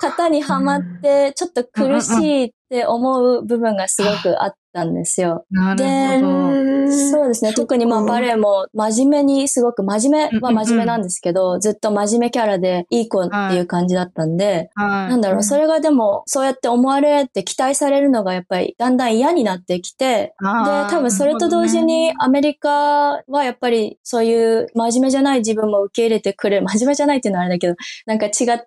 [0.00, 5.44] 型にはまって、ちょっと苦しいって思う部分がすごくあったんですよ。
[5.50, 5.84] なる
[6.24, 6.92] ほど。
[6.92, 7.52] そうですね。
[7.52, 15.10] 特にまあバレエも真面目にすごく真面目は真面目なんですけど、ずっと真面目キャラでいい子っていう感じだったんで、はい。
[15.10, 27.76] なんだろう、それがでも、そうやって思われて期待されるのがやっぱりだんだん嫌になってきて、で、多分それと同時にアメリカはやっぱりそういう真面目じゃない自分も受け入れてくれる、真面目じゃないっていうのはあれだけど、
[28.06, 28.32] なんか違っ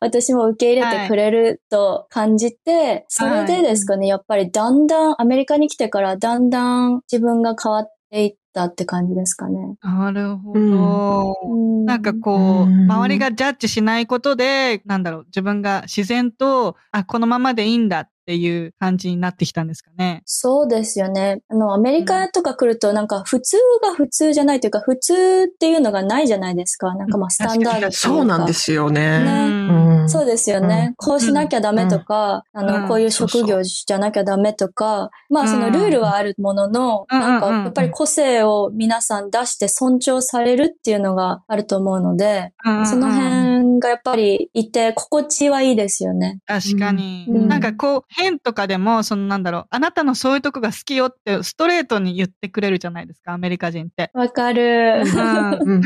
[0.00, 9.76] 私も受け入れてくれると感じて、それれでですかね、やっぱりだんだん、アメリカに来てからだんだん自分が変わっていったって感じですかね。
[9.82, 11.34] なるほど。
[11.50, 20.22] うんなんかこう、うん周りがジャッジしないことで、なんだろう、自分が自然と、あ、このままでいいんだっていう感じになってきたんですかね。
[20.24, 21.40] そうですよね。
[21.48, 26.94] あの、アメリカとか来ると、なんか普通が普通じゃないというか、普通っていうのがないじゃないですか。
[26.94, 27.92] なんかまあ、スタンダード。
[27.92, 29.24] そうなんですよね。
[29.24, 29.30] ね
[29.68, 30.94] うんそうですよね。
[30.96, 42.52] こうしなきゃダメとか、あうんの、こういう職業じゃなきゃダメとか、まあそのルールはあるものの、うんなんかうんうんやっぱり個性を皆さん出して尊重されるっていうのがあると思うので、
[42.86, 46.38] その辺がやっぱりいて心地はいいですよね。
[46.46, 47.26] 確かに。
[47.28, 54.10] うんなんかこう、変とかでも、そのなんだろう、あなたのそういうとこが好きよってストレートに言ってくれるじゃないですか、アメリカ人って。
[54.14, 55.02] わかる。
[55.04, 55.52] うん。
[55.52, 55.82] うんうんうん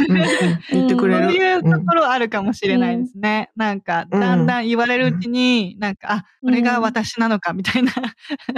[0.70, 1.24] 言ってくれる。
[1.24, 3.50] そういうところあるかもしれないですね。
[3.56, 7.92] なんか、うんだんだん言われるうちに、なんか、あ、これが私なのかみたいな、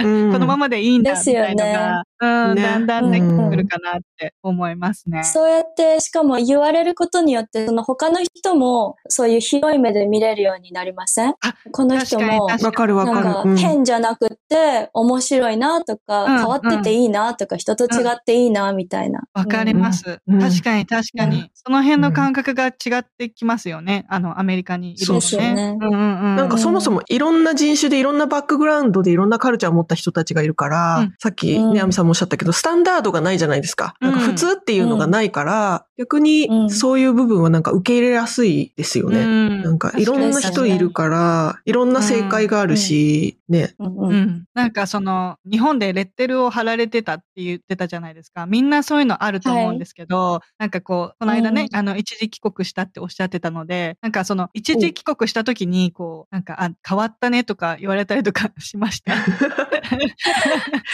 [0.03, 2.03] うんこのままでいいんだみですよねたいのが、
[2.49, 5.23] うん、ねだんだんできてくるかなって思いますね。
[5.23, 11.29] そうやって、しかも言われることによって、その他の人もそういう広い目で見れるようになりません？
[11.41, 13.57] あこの人も、確わかるわなんかかる。
[13.67, 19.21] うん変じゃなくって面白いなとか、うん変わってていいなとか、人と違っていいなみたいな。
[19.33, 20.19] わかります。
[20.27, 20.39] うん。
[20.39, 24.05] 確かに確かに、うその辺の感覚が違ってきますよね。
[24.09, 25.21] あの、アメリカにいるのね。
[25.21, 25.75] そうですよね。
[25.77, 31.15] なんかそもそもいろんな人種でいろんなバックグラウンドでいろんなカルチャーを持った人たちがいるから、うん。
[31.19, 31.73] さっきうん。
[31.73, 33.95] ね、アミさんもおっしゃったけど、スタンダードがないじゃないですか。
[33.99, 36.69] なんか普通っていうのがないから、逆にうん。
[36.69, 39.19] そういう部分はなんか受け入れやすいですよね。
[39.19, 39.61] うん。
[39.61, 43.73] なんかいろんな人いるから、いろんな正解があるし、ね。
[43.79, 44.11] うんうん。
[44.11, 44.45] うん。
[44.53, 48.45] なんかその、日本でレッテルを貼られてたって言ってたじゃないですか。
[48.47, 59.13] みんなそういうのあると思うんですけど、なんかこう、この間ね、うんあの、一時帰国したっておっしゃってたので、なんかその、一時帰国した時に、こう、なんか、あ、変わったねとか言われたりとかしました？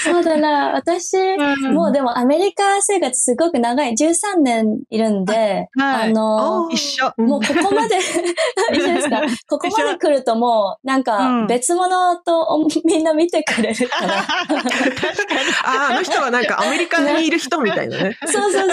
[0.03, 1.73] そうだな、私、うん。
[1.75, 6.09] もうでもアメリカ生活すごく長い、13年いるんで、はい。
[6.09, 7.13] あの、一緒。
[7.17, 7.97] もうここまで、
[8.75, 9.21] 一緒ですか？
[9.49, 11.47] ここまで来るともう、なんうかん。
[11.47, 12.46] 別物と
[12.85, 14.19] みんな見てくれるから。
[14.19, 14.23] あ
[15.63, 18.17] あ、あの人はなんかアメリカにいる人みたいなね。
[18.25, 18.69] そうそうそう。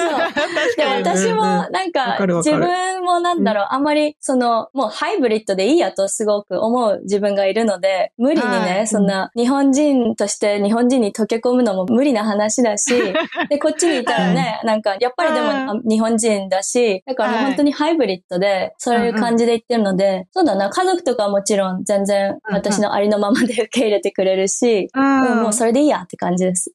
[0.76, 2.58] で、私も、なんわか自る。
[2.58, 8.74] 分もなんだろう、あんまり、その、もうハイブリッドでいいやとすごく思う自分がいるので、無理にはい。
[8.80, 12.94] ね、そんな、日本人として日本人に溶け込むのも無理な話だし、
[13.48, 26.72] で、こっちにいたらね、なんか、やっぱりでも日本人だし、だから本当にハイブリッドで、そういう感じで言ってるので、そうだな、家族とかはもちろん全然私のありのままで受け入れてくれるし、うんうんもうそれでいいやって感じです。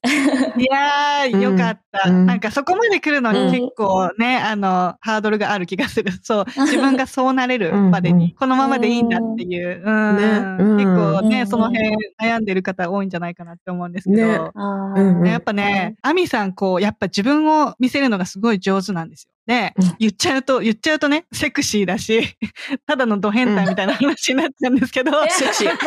[0.56, 2.08] いやー、よかった。
[2.08, 6.12] うんなんかそこまで来るのに結構ね、あの、ハードルがある気がする。
[6.22, 6.44] そう。
[6.46, 9.82] 自分がそうなれるまでに、このままでいいんだっていう。
[9.84, 10.16] うん。
[10.16, 10.24] ね
[10.58, 14.52] うん結構ね、うんその辺悩んでる方多いんじゃないかなって思うんですけねど。
[14.54, 19.32] あうんうんやっぱね、アミさん、こう、やっぱ自分を見せるのがすごい上手なんですよ。
[19.50, 22.36] でうん、言っちゃうと、言っちゃうとね、セクシーだし、
[22.86, 25.10] ただのド変態みたいな話になっちゃうんですけど。
[25.28, 25.76] セクシー。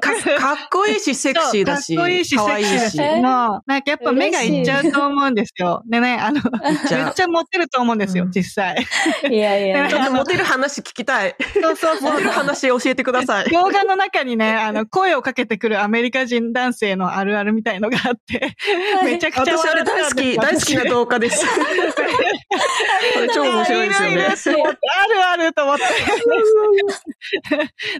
[0.00, 0.10] か
[0.40, 2.36] かっこいいし、セクシーだし、かっこいいし、セ。
[2.36, 2.98] クシーだし。
[2.98, 5.84] なんかやっぱ目がいっちゃうと思うんですよ。
[5.86, 8.84] でね、あの、めっちゃモテると思うんですよ、うん実際。
[9.30, 9.88] いやいや。
[9.88, 11.36] ちょっとモテる話聞きたい。
[11.54, 13.50] そうそうそうモテる話教えてください。
[13.50, 18.56] 動画の中にね、あの、声をかけてくるアメリカ人男性のあるあるみたいのがあって、
[19.04, 21.46] めちゃくちゃ私あれ大好き、大好きな動画です。
[23.16, 24.36] あれ超面白いですよねいるいる。
[24.36, 25.84] と思ってあるあると思って。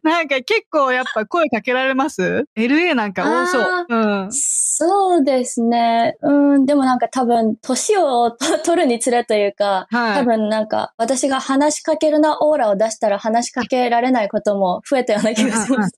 [0.03, 3.87] なんか結構やっぱ声かけられます ?LA なんか多そう。
[3.89, 3.97] う
[4.27, 4.29] ん。
[4.33, 6.17] そうですね。
[6.23, 10.15] うん、でもなんか多分、年を取るにつれというか、はい。
[10.15, 15.95] 多分なんか、私が話しかけるなオーラを出したら話しかけられないことも増えたような気がします。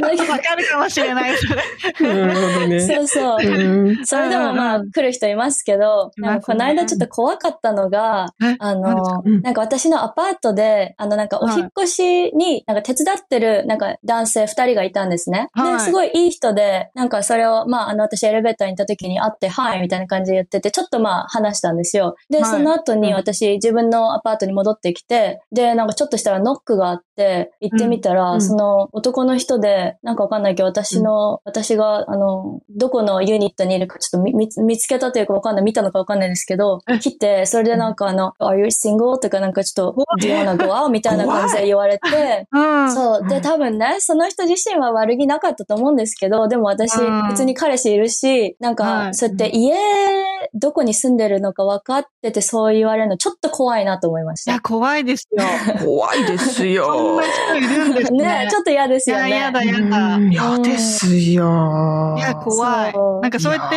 [0.00, 1.62] なんか わかるかもしれない、それ。
[2.14, 2.80] なるほどね。
[2.80, 3.46] そうそう。
[3.46, 6.34] うんそれでもまあうん来る人いますけど、いますね。
[6.34, 9.42] でもこの間ちょっと怖かったのが、えあのか、うん。
[9.42, 15.48] なんか私のアパートで、あのなんかお引っ越しになんか手伝ってるなんか男性二人がいたんですね。
[15.52, 15.72] はい。
[15.74, 22.16] で、すごいいい人で、なんかそれをまああの私エレベーターに行った時に会って、はいみたいな感じで言ってて、ちょっとまあ話したんですよ。
[22.30, 22.50] で、はい。
[22.50, 23.00] その後うん。
[23.00, 28.42] に私自分のアパートに戻ってきて、で、なんかちょっとしたらノックがあって、行ってみたら、うん。
[28.42, 39.18] その男の人で、なんかわかんないけど、私の、私が、あの、どこのユニットにいるかちょっと見見つ見つけたというかわかんない、見たのかわかんないですけど、来て、それでなんかあの、Are you single?
[39.18, 40.88] とかなんかちょっと、Do you wanna go out?
[40.88, 42.94] みたいな感じで言われて、うん。
[42.94, 43.28] そう。
[43.28, 54.62] で、多分ね、その人自身は悪気なかったと思うんですけど、でも私、うん別に彼氏いるし、なんはか、いそうやって家でどこに住んでるのか分かっててそう言われるのちょっと怖いなと思いましいや、た。
[54.62, 55.44] 怖いですよ。
[55.84, 57.22] 怖いですそんよな。
[57.22, 58.24] 人いるんですね。
[58.44, 59.28] ねちょっと嫌ですよね。
[59.28, 60.16] いや、やだ、やだ。
[60.16, 62.14] うん嫌ですよ。
[62.18, 62.94] いや、怖い。
[63.22, 63.76] なんかそうやって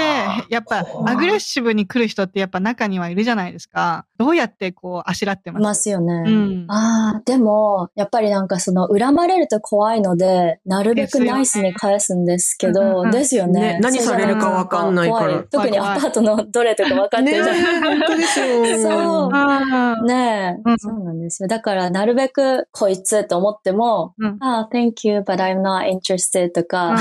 [0.50, 4.06] いやっぱアグレッシブに来る人ってやっぱ中にはいるじゃないですか。
[4.18, 5.64] どうやってこう、あしらっています？
[5.64, 6.14] ますよね。
[6.26, 13.60] うんああ、でも、やっぱりなんかその、恨まれると怖いので、なるべくナイスに返すんですけど、んですよね。
[13.74, 18.90] ね何されるかわかんないから怖特にアパートのどれとか分かってねるじゃないですよ。
[18.90, 21.48] そううんねえ、うんそうなんですよ。
[21.48, 26.94] だから、なるべく、こいつと思っても、うんああ、thank you, but I'm not interested とか、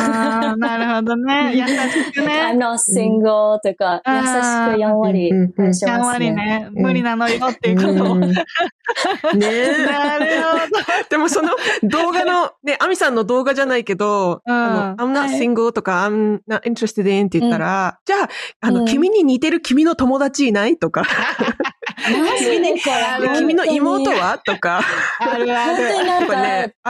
[0.56, 1.52] なるほどね。
[1.54, 2.58] 優しく I'm ね。
[2.58, 5.52] not single とか、うん優しくやんわりうんうん。
[5.52, 6.30] 返しやんますね。
[6.30, 8.14] わりね、無理なのよっていうことを。
[8.14, 8.20] うん。
[9.38, 11.09] ねなるほど。
[11.11, 11.50] でもその
[11.82, 14.54] 動画の、ね、アミさんの動画じゃないけど、うん。
[14.54, 15.38] あの、I'm not はい。
[15.38, 18.28] single とか、I'm not interested in って言ったら、じゃあ、
[18.61, 18.86] あの、うん。
[18.86, 21.02] 君に似てる君の友達いないとか、
[22.11, 22.78] マジでこ
[23.22, 23.28] れ。
[23.38, 24.16] 君の妹は？
[24.18, 24.80] はとか、
[25.18, 25.76] あるある。
[25.76, 26.34] 本当になんとか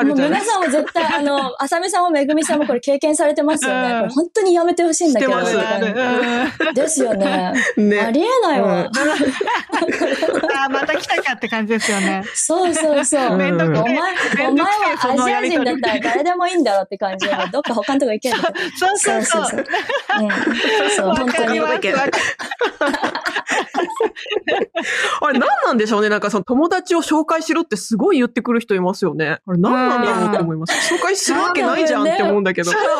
[0.04, 4.08] もう皆さんも絶対、あの、あさみさんもめぐみさんもこれ経験されてますよね。
[4.10, 5.32] 本当にやめてほしいんだけど。
[6.72, 7.52] ですよね。
[7.76, 8.10] あね。
[8.12, 8.90] りえないわ。
[10.58, 12.24] うんあーまた来たかって感じですよね。
[12.34, 13.36] そうそうそう。
[13.36, 13.96] めんどくお前、
[14.48, 18.36] お前はアジア人だったら誰でもいいんだろうって感じで、 どっか他のとこ行ける。
[18.78, 19.44] そうそうそう。
[19.46, 19.64] そう。
[20.20, 20.90] うん。
[20.90, 21.60] そう、わ本当にかり。
[21.60, 21.74] ます。
[21.74, 22.18] わか
[25.20, 29.40] あれ何なんでしょうねなんかその友達を紹介しろってすごい言ってくる人いますよね。
[29.46, 30.94] あれ何なんだろうって思います。
[30.94, 32.70] 紹介するわけないじゃんって思うんだけど。
[32.70, 32.94] そうそう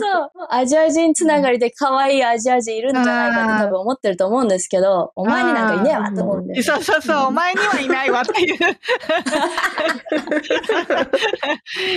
[0.00, 0.30] そう。
[0.50, 6.62] アジア人つながりで可愛いアジア人いるんじゃないかって多分思ってると思うんですけど、お前になんかいねえわと思うんで。
[6.62, 8.58] そうそうそう、お前にはいないわっていう。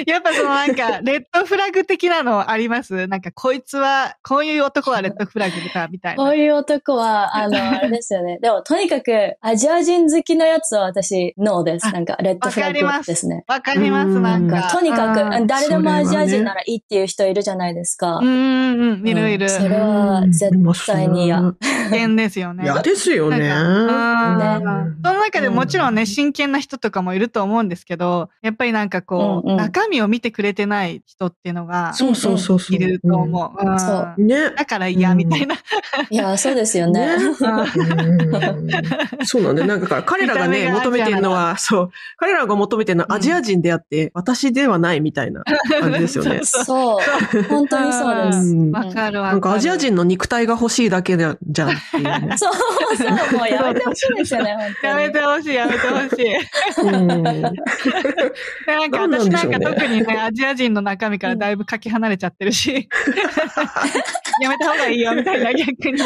[0.05, 3.07] やっぱそのなんか、レッドフラグ的なのあります？
[3.07, 6.23] なんか、こいつは、こういう男はレッドフラグだ、みたいな。
[6.23, 8.39] こういう男は、あの、あれですよね。
[8.43, 11.87] でも、とにかく、アジア人好きのやつは私、ノーです。
[11.87, 13.43] あなんか、レッドフラグですね。
[13.47, 14.69] わかります、うんなんか。
[14.71, 18.17] とにかうんく、誰でもアジア人ならいいっていう人いるじゃないですか。
[18.17, 19.45] うんうんうん、いるいる。
[19.45, 21.41] うんそれは絶対に嫌。
[21.61, 22.63] 危険ですよね。
[22.63, 23.47] 嫌ですよね。
[23.49, 32.75] なんかうんその中でもちろんね、真剣な人とかもいると思うんですけど、やっぱりなんかこう、うんうん中身を見てくれてない人っていうのが、そうそうそうそう。
[32.75, 33.59] いると思う。
[33.59, 34.27] うんそううん。
[34.27, 34.49] ね。
[34.51, 35.55] だから嫌みたいな。
[36.09, 37.15] いや、そうですよね。
[37.19, 37.45] うんそ
[39.39, 39.67] うなんだよ。
[39.67, 45.43] なんか彼らがね、求めてるのは、そう、彼らが求めてるのはアジア人であって、私ではないみたいな
[45.79, 46.41] 感じですよね。
[46.43, 47.43] そう。
[47.49, 48.37] 本当にそうです。
[48.37, 49.31] うんわかるわ。
[49.31, 52.29] なんかアジア人の肉体が欲しいだけでじゃんっていうね。
[52.37, 52.53] そう
[52.95, 54.86] そう、もうやめてほしいですよね、本当に。
[54.87, 56.35] やめてほしい、やめてほしい。
[56.83, 57.23] うんで
[58.67, 62.87] なんか私なんか特にね、アジア人の中身からだいぶかけ離れちゃってるし、
[64.41, 66.03] やめた方がいいよ、みたいな逆にね。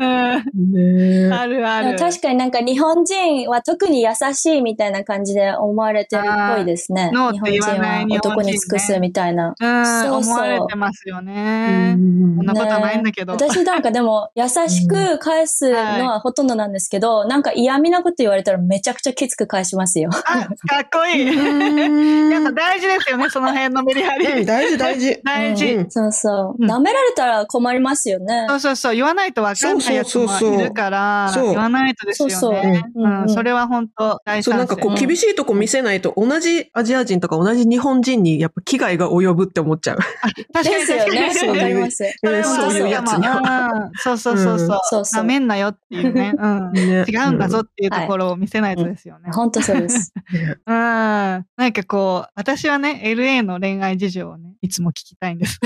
[0.00, 1.98] うんねあるある。
[1.98, 7.10] 確かになんか日本人は特に優しいみたいな感じで思われてるっぽいですね。
[7.10, 9.54] 日本人は男に尽くすみたいな。
[9.58, 11.94] うん、そうそう思われてますよね。
[11.96, 13.32] うんそんなことないんだけど。
[13.34, 15.76] 私なんかでも優しく返すの
[16.08, 20.10] はほとんどなんですけど、なんか嫌味なこと言われたらめちゃくちゃきつく返しますよ。
[20.12, 21.26] あ、かっこいい。
[22.30, 24.26] やっぱ大事ですよね、その辺のメリハリ。
[24.26, 25.20] うん大事大事。
[25.24, 25.66] 大事。
[25.74, 26.62] うんそうそう。
[26.62, 28.46] うん舐められたら困りますよね。
[28.48, 30.24] そうそうそう、言わないと分かんないやつも
[30.54, 32.34] いるから、そうそうそう言わないとですよね。
[32.34, 34.54] そうそううんうんそれは本当大そう。
[34.54, 39.98] なんかこう、うん厳しいとこ見せないと、同じアジア人とか同じ日本人にやっぱ危害が及ぶって思っちゃう。
[40.52, 41.28] 確かにですよね。
[41.28, 42.04] 確かにわかります。
[42.22, 43.70] そういうやつには。
[43.72, 44.80] うんそうそうそうそう。
[44.84, 46.31] そうそうなめんなよっていうね。
[46.38, 46.72] うん。
[46.72, 49.30] ね違うんだぞっていうところを見せないとですよね。
[49.32, 50.12] 本当そうです。
[50.66, 50.74] うん。
[50.74, 55.58] なんかこう、私はね、LA の恋愛事情をね、いつも聞きたいんです。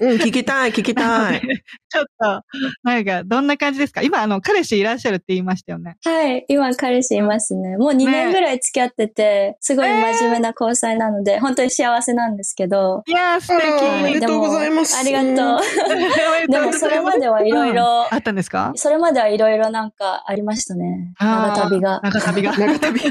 [0.00, 1.40] うん、聞きたい、聞きたい。
[1.88, 2.42] ちょっと、
[2.82, 4.02] なんか、どんな感じですか？
[4.02, 5.96] 今、あの、彼氏いらっしゃるって言いましたよね。
[6.04, 6.44] はい。
[6.48, 7.76] 今彼氏いますね。
[7.76, 13.02] もう2年ぐらい付き合ってて、すごい真面目な交際なので、本当に幸せなんですけど。
[13.06, 15.60] いやー、素あらおめ敵でとうございますありがとう。
[16.52, 18.72] でもそれまではいろいろあったんですか？
[18.76, 21.12] それまではいろいろなんかありましたね。
[21.18, 22.00] 長旅が。
[22.02, 22.52] 長旅が。
[22.56, 23.00] 長旅。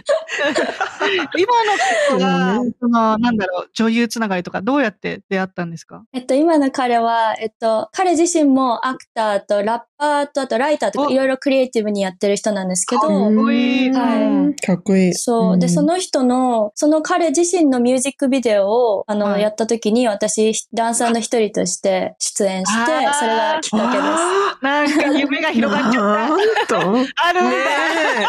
[1.37, 6.03] 今の子が、その、なんだろう、女優つながりとか、どうやって出会ったんですか？
[6.13, 15.13] えっと、今の彼は、えっと、彼自身もアクターとラッパーとあとライターとかおいろいろクリエイティブにやってる人なんですけかっど、こいいはいかっこいい。
[15.13, 15.59] そう。
[15.59, 24.07] で、その人の、その彼自身のミュージックビデオを、あの、はいやった時に、私、ダンサーの一人として出演してそれがきっかけです。
[24.07, 26.35] あなんか夢がー広がっちゃっな
[26.77, 28.27] あるんだ、ね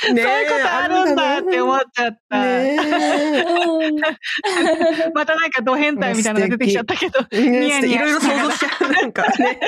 [0.00, 2.40] そういうことあるんだって思っちゃった。
[2.42, 3.96] ねうん
[5.14, 7.20] またなんかド変態みたいなのが出てきちゃったけど。
[7.32, 7.50] え。
[7.50, 8.92] ニヤニヤいろいろ想像しちゃう。
[8.92, 9.60] なんかね。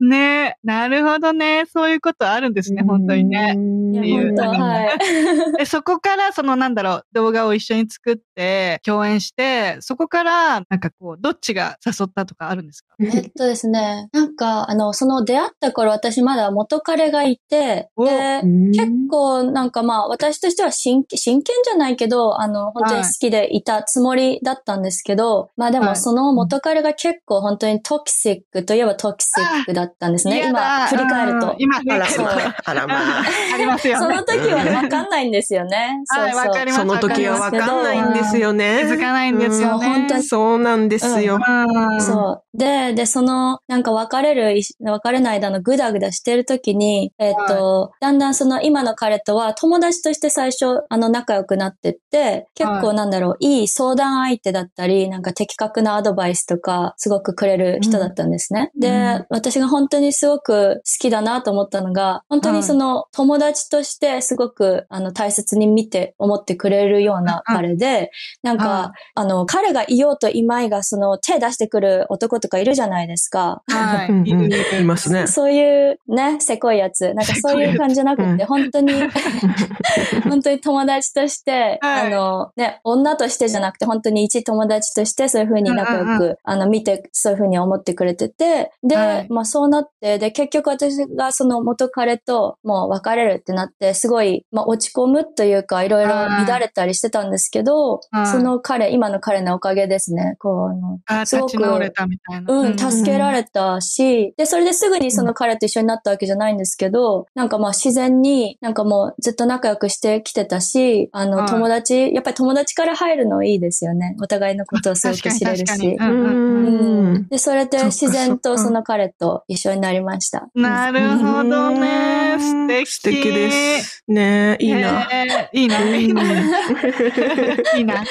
[0.00, 1.64] ねなるほどね。
[1.66, 3.54] そういうことあるんですね、本当にね。
[3.54, 4.98] ねっていう本当はい。
[5.58, 12.94] で、そこから、そのなんだろう、動画を一緒に作って、共演して、そこから、なんかこう、どっちが誘ったとかあるんですか？
[13.00, 30.48] えっとですね、なんか、あの、その出会った頃私まだ元彼がいて、おで、結構なんかまあ私としては真剣、真剣じゃないけど、あの、本当に好きでいたつもりだったんですけど、まあではいもその元彼が結構本当にトキシックといえばトキシックだったんですね。
[30.48, 31.54] 今振り返るとうん。
[31.58, 32.22] 今振りあら返ると。
[32.24, 33.24] まあ、あらまあ。
[33.54, 34.22] ありますよねその。
[34.24, 36.02] 時はねわかんないんですよね。
[36.08, 36.48] はいそうそう。
[36.48, 38.80] わかりますその時はわかんないんですよね。
[38.82, 39.84] 気づかないんですよね。
[39.84, 41.38] そう本当にそうなんですよ。
[41.46, 42.58] うんそう。
[42.58, 58.70] で、で、その、なんか別れる、別れない間のグダグダしてる時に、えっと、だんだんその今の彼とは友達として最初、あの仲良くなってって、結構なんだろう、いい相談相手だったり、なんか的確なアドバイスとか、すごくくれる人だったんですね。
[58.78, 68.10] で、私が本当にすごく好きだなと思ったのが、本当にその友達としてすごく、あの、大切に見て、思ってくれるような彼で、
[68.42, 73.62] なんうんか、あの、彼がいようといまいが、その、手出してくる男とかいるじゃないですか。
[73.68, 74.30] はい。
[74.44, 74.82] うんうん。
[74.82, 75.26] いますね。
[75.26, 77.12] そういうね、せこいやつ。
[77.14, 78.92] なんかそういう感じじゃなくて、本当に、
[80.28, 82.06] 本当に友達として、はい。
[82.06, 89.26] あの、ね、女としてじゃなくて、本当に一友達として、そういう風に仲良く、うんうんあの、見て、そういう風に思ってくれてて、で、はい。
[89.28, 102.54] まあそうなって、で、結局私がその元彼ともう別れるってなって、すごい、まあ落ち込むというか、いろいろ乱れたりしてたんですけど、はいその彼、今の彼のおかげですね、こう、あの、あすごく立ち直れたみたいな。
[102.54, 114.16] うん、助けられたし、で、それですぐにその彼と一緒になったわけじゃないんですけど、なんかまあ自然に、なんかもうずっと仲良くしてきてたし、あの、はい友達、やっぱり友達から入るのいいですよね。
[114.20, 115.96] お互いのことをすごく知れるし。
[115.98, 117.28] うん。
[117.28, 120.48] で、それで自然とその彼と一緒になりました。
[120.54, 122.36] なるほどね。
[122.38, 122.90] 素敵。
[122.90, 124.04] 素敵です。
[124.08, 125.08] ねいいな。
[125.52, 125.78] いいな。
[125.80, 125.96] いいな。
[125.96, 126.22] いいな。
[127.76, 128.06] いい話。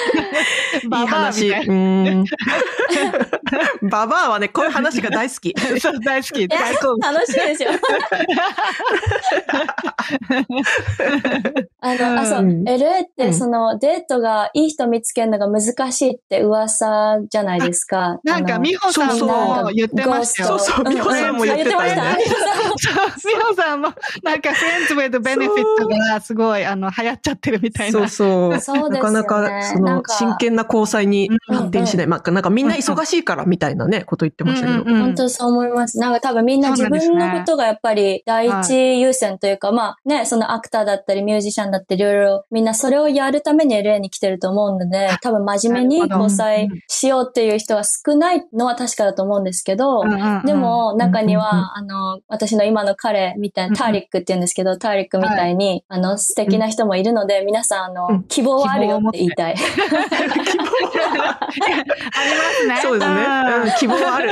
[0.90, 2.26] ババアみたいうん。
[3.90, 5.54] ババアはね、こういう話が大好き。
[5.54, 6.48] なそう、大好き。
[6.48, 7.00] 大好物。
[7.00, 7.72] 楽しいですよ。
[11.82, 18.20] あの、あ、そう、うん LA ってうんそのデートがいい人見つけるのが難しいって噂じゃないですか。
[18.24, 20.60] なんか、美穂さんも言ってましたよ。
[20.60, 22.18] そうそう美穂さんも言ってたよね
[22.76, 28.00] あ言ってましたそう、美穂さんも、なんか、フレンズウェイドベネフィットがすごい、あの、流行っちゃってるみたいな。
[28.00, 28.60] そうそう。
[28.62, 32.08] そうですよねなかなか、その、なんか真剣な交際に発展しない。
[32.08, 34.82] まあ、なんかみんな忙しいからみたいなね、こと言ってましたけど。
[34.82, 36.00] うんうんうん本当そう思います。
[36.00, 59.56] なんか多分みんな自分のことがやっぱり第一優先というか、まあね、そのアクターだったりミュージシャンだったりいろいろみんなそれをやるために LA に来てると思うので、多分真面目に交際しようっていう人が少ないのは確かだと思うんですけど、うんうんうんで、も、中にうんうんは、あの、私の今の彼みたいな、ターリックって言うんですけど、ターリックみたいに、あの、素敵な人もいるので、皆さん、あうのん、希望はあるよって言いたい。
[59.56, 59.66] あり
[62.36, 62.80] ますね。
[62.82, 63.22] そうですね。
[63.64, 64.28] うん、希望はある。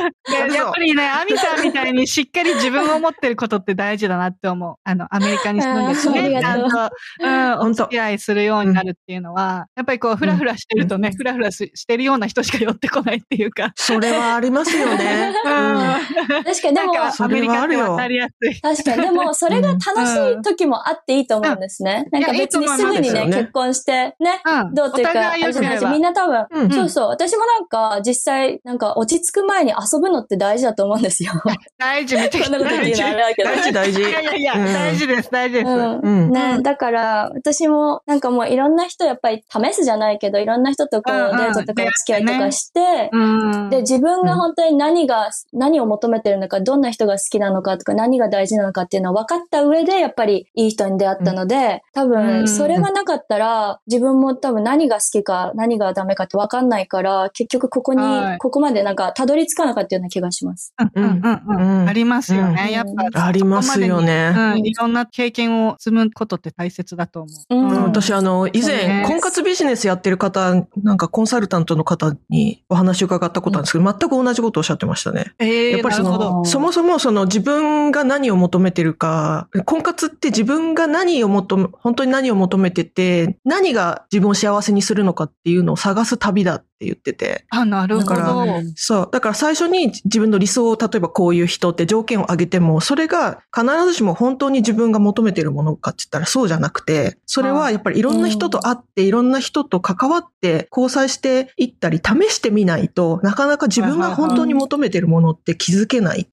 [0.50, 4.76] でやっぱりね、アミさんみたいにしっかり自分を持ってることって大事だなって思う。
[4.84, 7.84] あの、アメリカに住んでてあーあね、ちゃんと、うん、お本当。
[7.84, 13.72] 付き合いするようになるっていうのは、やっぱりこう、フラフラしてるとね、フラフラししてるような人しか寄ってこないっていうか。
[13.76, 15.34] それはありますよね。
[15.46, 16.44] うん。
[16.44, 18.62] 確かに、でも、なんか、そアメリカって渡りやすい。
[18.62, 19.02] 確かに。
[19.04, 22.08] でも、それが楽しい時もあっていいと思うんですね。
[22.12, 24.74] なんか別にすぐにね、結婚して、ね、うん。
[24.74, 27.08] どうっていうか、あれじゃないし、みんな多分、うんそうそう。
[27.10, 31.34] 私もなんか、実際、なんか落ち着く前に遊ぶのって大事だと思うんですよ。
[31.78, 33.44] 大事、めちゃくこんなことちゃ大事。
[33.44, 34.00] 大事大事。
[34.00, 35.68] いやいやいや、うん大事です、大事です。
[35.70, 43.70] うんうんね、だから、私も、なんかもういろんな人やっぱり試すじゃないけど、いろんな人とこう、うんうんデートとかお付き合いとかして、うん。
[43.70, 52.10] で、自分が本当に何が、何を求めてるのか、どんな人が好きなのかとか、何が大事なのかっていうのを分かった上で、やっぱりいい人に出会ったので、多うん。
[52.10, 60.74] 分、それがなかったら、自分も多分何が好きか、何がダメかって分かんないから、結局ここにはい、ここまでなんか、たどり着かなかったような気がします。
[60.80, 61.82] うんうんうんうん。
[61.82, 61.90] うん。
[61.90, 62.68] ありますようね。
[62.68, 62.72] ん。
[62.72, 64.34] やっぱ、ありますよね。
[64.36, 67.56] うん、いろんな経験を積むことって大切だと思う。
[67.56, 67.70] うん。
[67.70, 67.84] うん。
[67.84, 75.34] 私、あの、以前、婚活ビジネスやってる方、なんかコンサルタントの方にお話を伺ったことあるんですけど、全く同じことをおっしゃってましたね。
[75.40, 76.34] ええやっぱりそなるほど。
[76.38, 87.46] の、そもそもその自分がが何を求めてるか、婚活って自分が何を求め、本当に何を求めてて、何が自分を幸せにするのかっていうのを探す旅だって言ってて。
[87.50, 88.46] あ、なるほだからど。
[88.76, 89.10] そう。
[89.12, 106.28] だから最初に自分の理想を、例えばこういう人って条件を挙げても、それが必ずしも本当に自分が求めてるものかって言ったらそうじゃなくて、それはやっぱりいろんな人と会って、いろんな人と関わって、交際していったり、試してみないとなかなか自分が本当に求めてるものって気づけない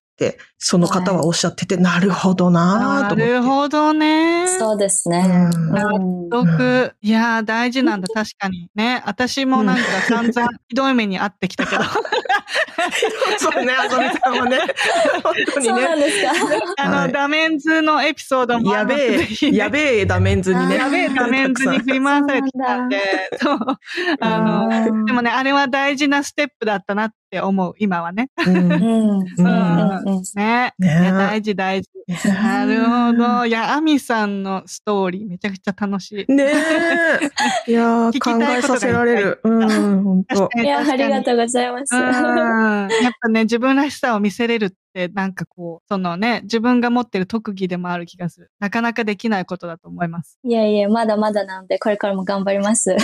[0.57, 3.33] その方はおっしゃってて、なるほどなと思って。
[3.33, 4.47] るほどね。
[4.47, 5.25] そうですね。
[5.27, 6.93] うんうん毒。
[7.01, 8.69] いやー、大事なんだ、確かに。
[8.75, 9.03] ね。
[9.05, 11.83] 私もなんか散々ひどい目に遭ってきたけど。
[13.37, 14.59] そうね、あさみさんはね。
[15.23, 16.05] 本当にそうなんね。
[16.05, 16.31] ですか。
[16.77, 20.75] あの、はいダメンズのエピソードもあやべえ、ねやべえダメンズにね。
[20.75, 22.99] やべえダメンズに振り回されてきたんで、
[23.41, 23.57] そう。
[24.21, 28.29] あの、うんでもね、あれは大事なステップだったなって思う、今はね。
[28.45, 28.71] うんうん。
[28.71, 30.73] うんうんうんね。
[30.77, 31.89] ねいや大事大事。
[32.25, 33.45] なるほど。
[33.45, 36.31] いや、アミさんのストーリーめちゃくちゃ楽しい。
[36.31, 36.51] ねえ。
[37.71, 39.39] いやー考えさせられる。
[39.43, 40.49] うん、本当。
[40.61, 41.23] いや、ありがう。
[41.23, 41.95] とうございます。
[41.95, 42.01] うん。
[42.01, 48.51] やっぱね、自分らしさを見せれるって、なんかこう、そのね、自分が持ってる特技でもある気がする。
[48.59, 50.39] なかなかできないことだと思います。
[50.43, 52.91] いやいや、まだまだなんで、これからも頑張ります。
[52.91, 52.99] いや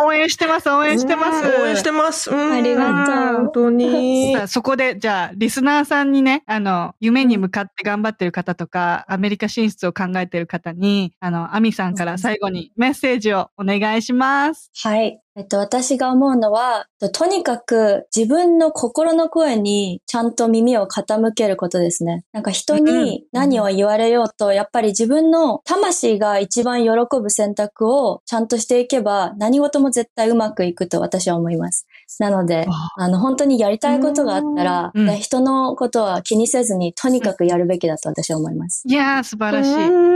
[0.00, 1.44] ー応援してます、応援してます。
[1.46, 2.30] うん応援してます。
[2.30, 14.70] うんありがとう本当にそこで、じゃあ、リスナーさんにね、あの、夢に向かって頑張ってる方とか、アメリカ進出を考えてる方に、あの、アミさんから最後にメッセージをお願いします。
[14.82, 15.23] はい。
[15.36, 22.24] えっと、私が思うのは、ととにかく自分の心の声にちゃんと耳を傾けることですね。
[22.32, 31.88] なんか人に何を言われようと、やっぱり自分の魂が一番喜ぶ選択をちゃんとしていけば、何事も絶対うまくいくと私は思います。
[32.18, 38.84] なので、あの、本当にやりたいことがあったら、うんね人のことは気にせずに、とにかくやるべきだと私は思います。
[38.86, 39.88] いやー、素晴らしい。
[39.88, 40.14] うん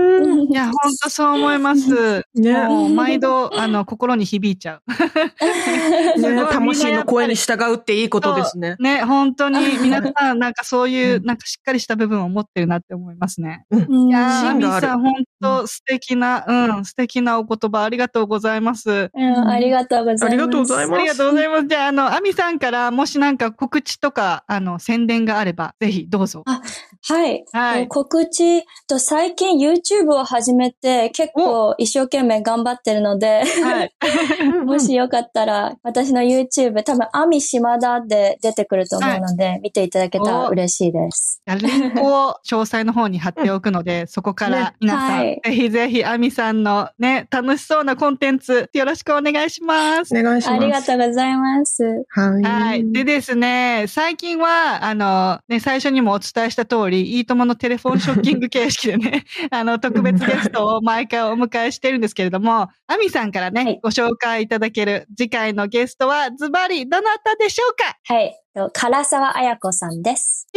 [0.50, 2.24] いや、ほんとそう思います。
[2.34, 4.82] ねもう、毎度、あの、心に響いちゃう。
[6.20, 8.76] ね魂の声に従うっていいことですね。
[8.80, 13.64] ね、本当に、皆さん、なんかそういうう、なんかしっかりした部分を持ってるなって思いますね。
[13.70, 19.10] うんいやー、アミさん、本当素敵な、うん、素敵なお言葉ありがとうございます。
[19.12, 20.24] うんありがとうございます。
[20.24, 21.66] ありがとうございますありがとうございます。
[21.66, 26.44] じゃあ、あの、アミさんから、もしなんか告知とか、あの、宣伝があれば、ぜひどうぞ。
[26.46, 27.44] はい。
[27.52, 33.92] はい告知と最近 YouTube を始めて結構一生懸命頑張ってるので、はい。
[34.66, 41.42] もしよかったら私の YouTube 多分アミ島田で出てくると思うので、見ていただけたら嬉しいです。
[41.46, 50.14] リンクを詳細の方に貼っておくので、 そこからね皆さん、はいぜひぜひ、アミさんのね、楽しそうなコンテンツ、よろしくお願いします。
[50.16, 50.56] お願いします。
[50.56, 51.67] ありがとうございます。
[52.08, 52.42] はい。
[52.42, 52.92] はい。
[52.92, 67.96] でですね、最近は、あの、ね、最初にもお伝えした通り、いいとものテレフォンショッキング形式でね、 あの、特別ゲストを毎回お迎えしてるんですけれども、アミさんからね、はいご紹介いただける次回のゲストは、ズバリ、どなたでしょうか？
[68.14, 68.34] はい。
[68.54, 70.48] と唐沢彩子さんです。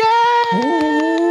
[0.53, 1.30] おー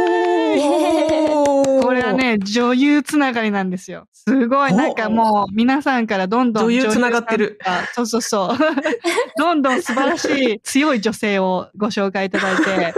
[2.13, 4.07] ね、女優つながりなんですよ。
[4.13, 7.59] すごい、おなんかもう、皆さんからどんどん女優つながってる
[7.93, 8.57] そうそうそう。
[9.37, 12.93] どんどん素晴らしい、強い女性をご紹介いただいて、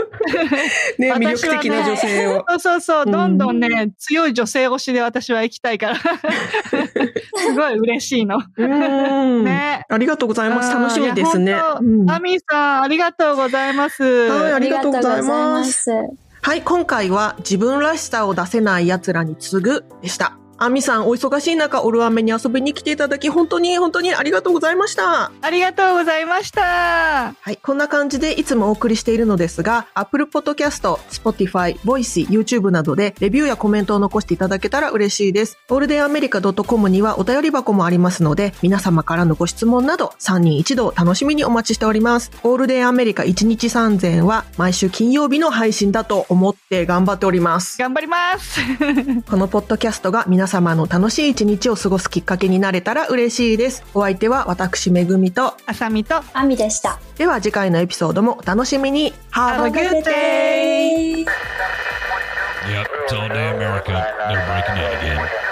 [0.97, 2.45] ね、魅力的な女性を。
[2.49, 5.95] そうそうそう、うんどんどんね、強い女性推しで私は行きたいから、
[7.37, 8.39] すごい嬉しいの。
[8.57, 9.43] うん。
[9.43, 9.85] ね。
[9.89, 10.73] ありがとうございます。
[10.73, 14.03] 楽しみですねアミさん、ありがとうございます。
[14.03, 15.91] はいありがとうございます
[16.45, 20.42] はい、今回は自分らしさを出せない奴らに次ぐでした。
[20.63, 25.33] アミさん、お忙しい中、オルアメに遊びに来ていただき、本当に本当にありがとうございました。
[25.41, 27.35] ありがとうございました。
[27.37, 35.57] はい、こんな感じでいつもお送りしているのですが、Apple Podcast、Spotify、Voice、YouTube などでレビューやコメントを残していただけたら嬉しいです。
[35.67, 42.31] ゴールデンアメリカ .com にはお便り箱もありますので、皆様からのご質問など3人一度楽しみにお待ちしております。
[42.41, 47.77] ゴールデンアメリカ1日3000は毎週金曜日の配信だと思って頑張っております。
[47.77, 48.61] 頑張ります。
[49.29, 53.83] このポッドキャストが皆様の楽しい一日を過ごすきっかけになれたら嬉しいです。
[53.93, 56.99] お相手は私めぐみと、あさみと、アミでした。
[57.17, 59.13] では次回のエピソードもお楽しみに。
[59.31, 61.25] Have a good day!
[61.25, 61.25] day!
[62.65, 63.91] Yep, it's all day America.
[64.29, 65.42] They're breaking out again.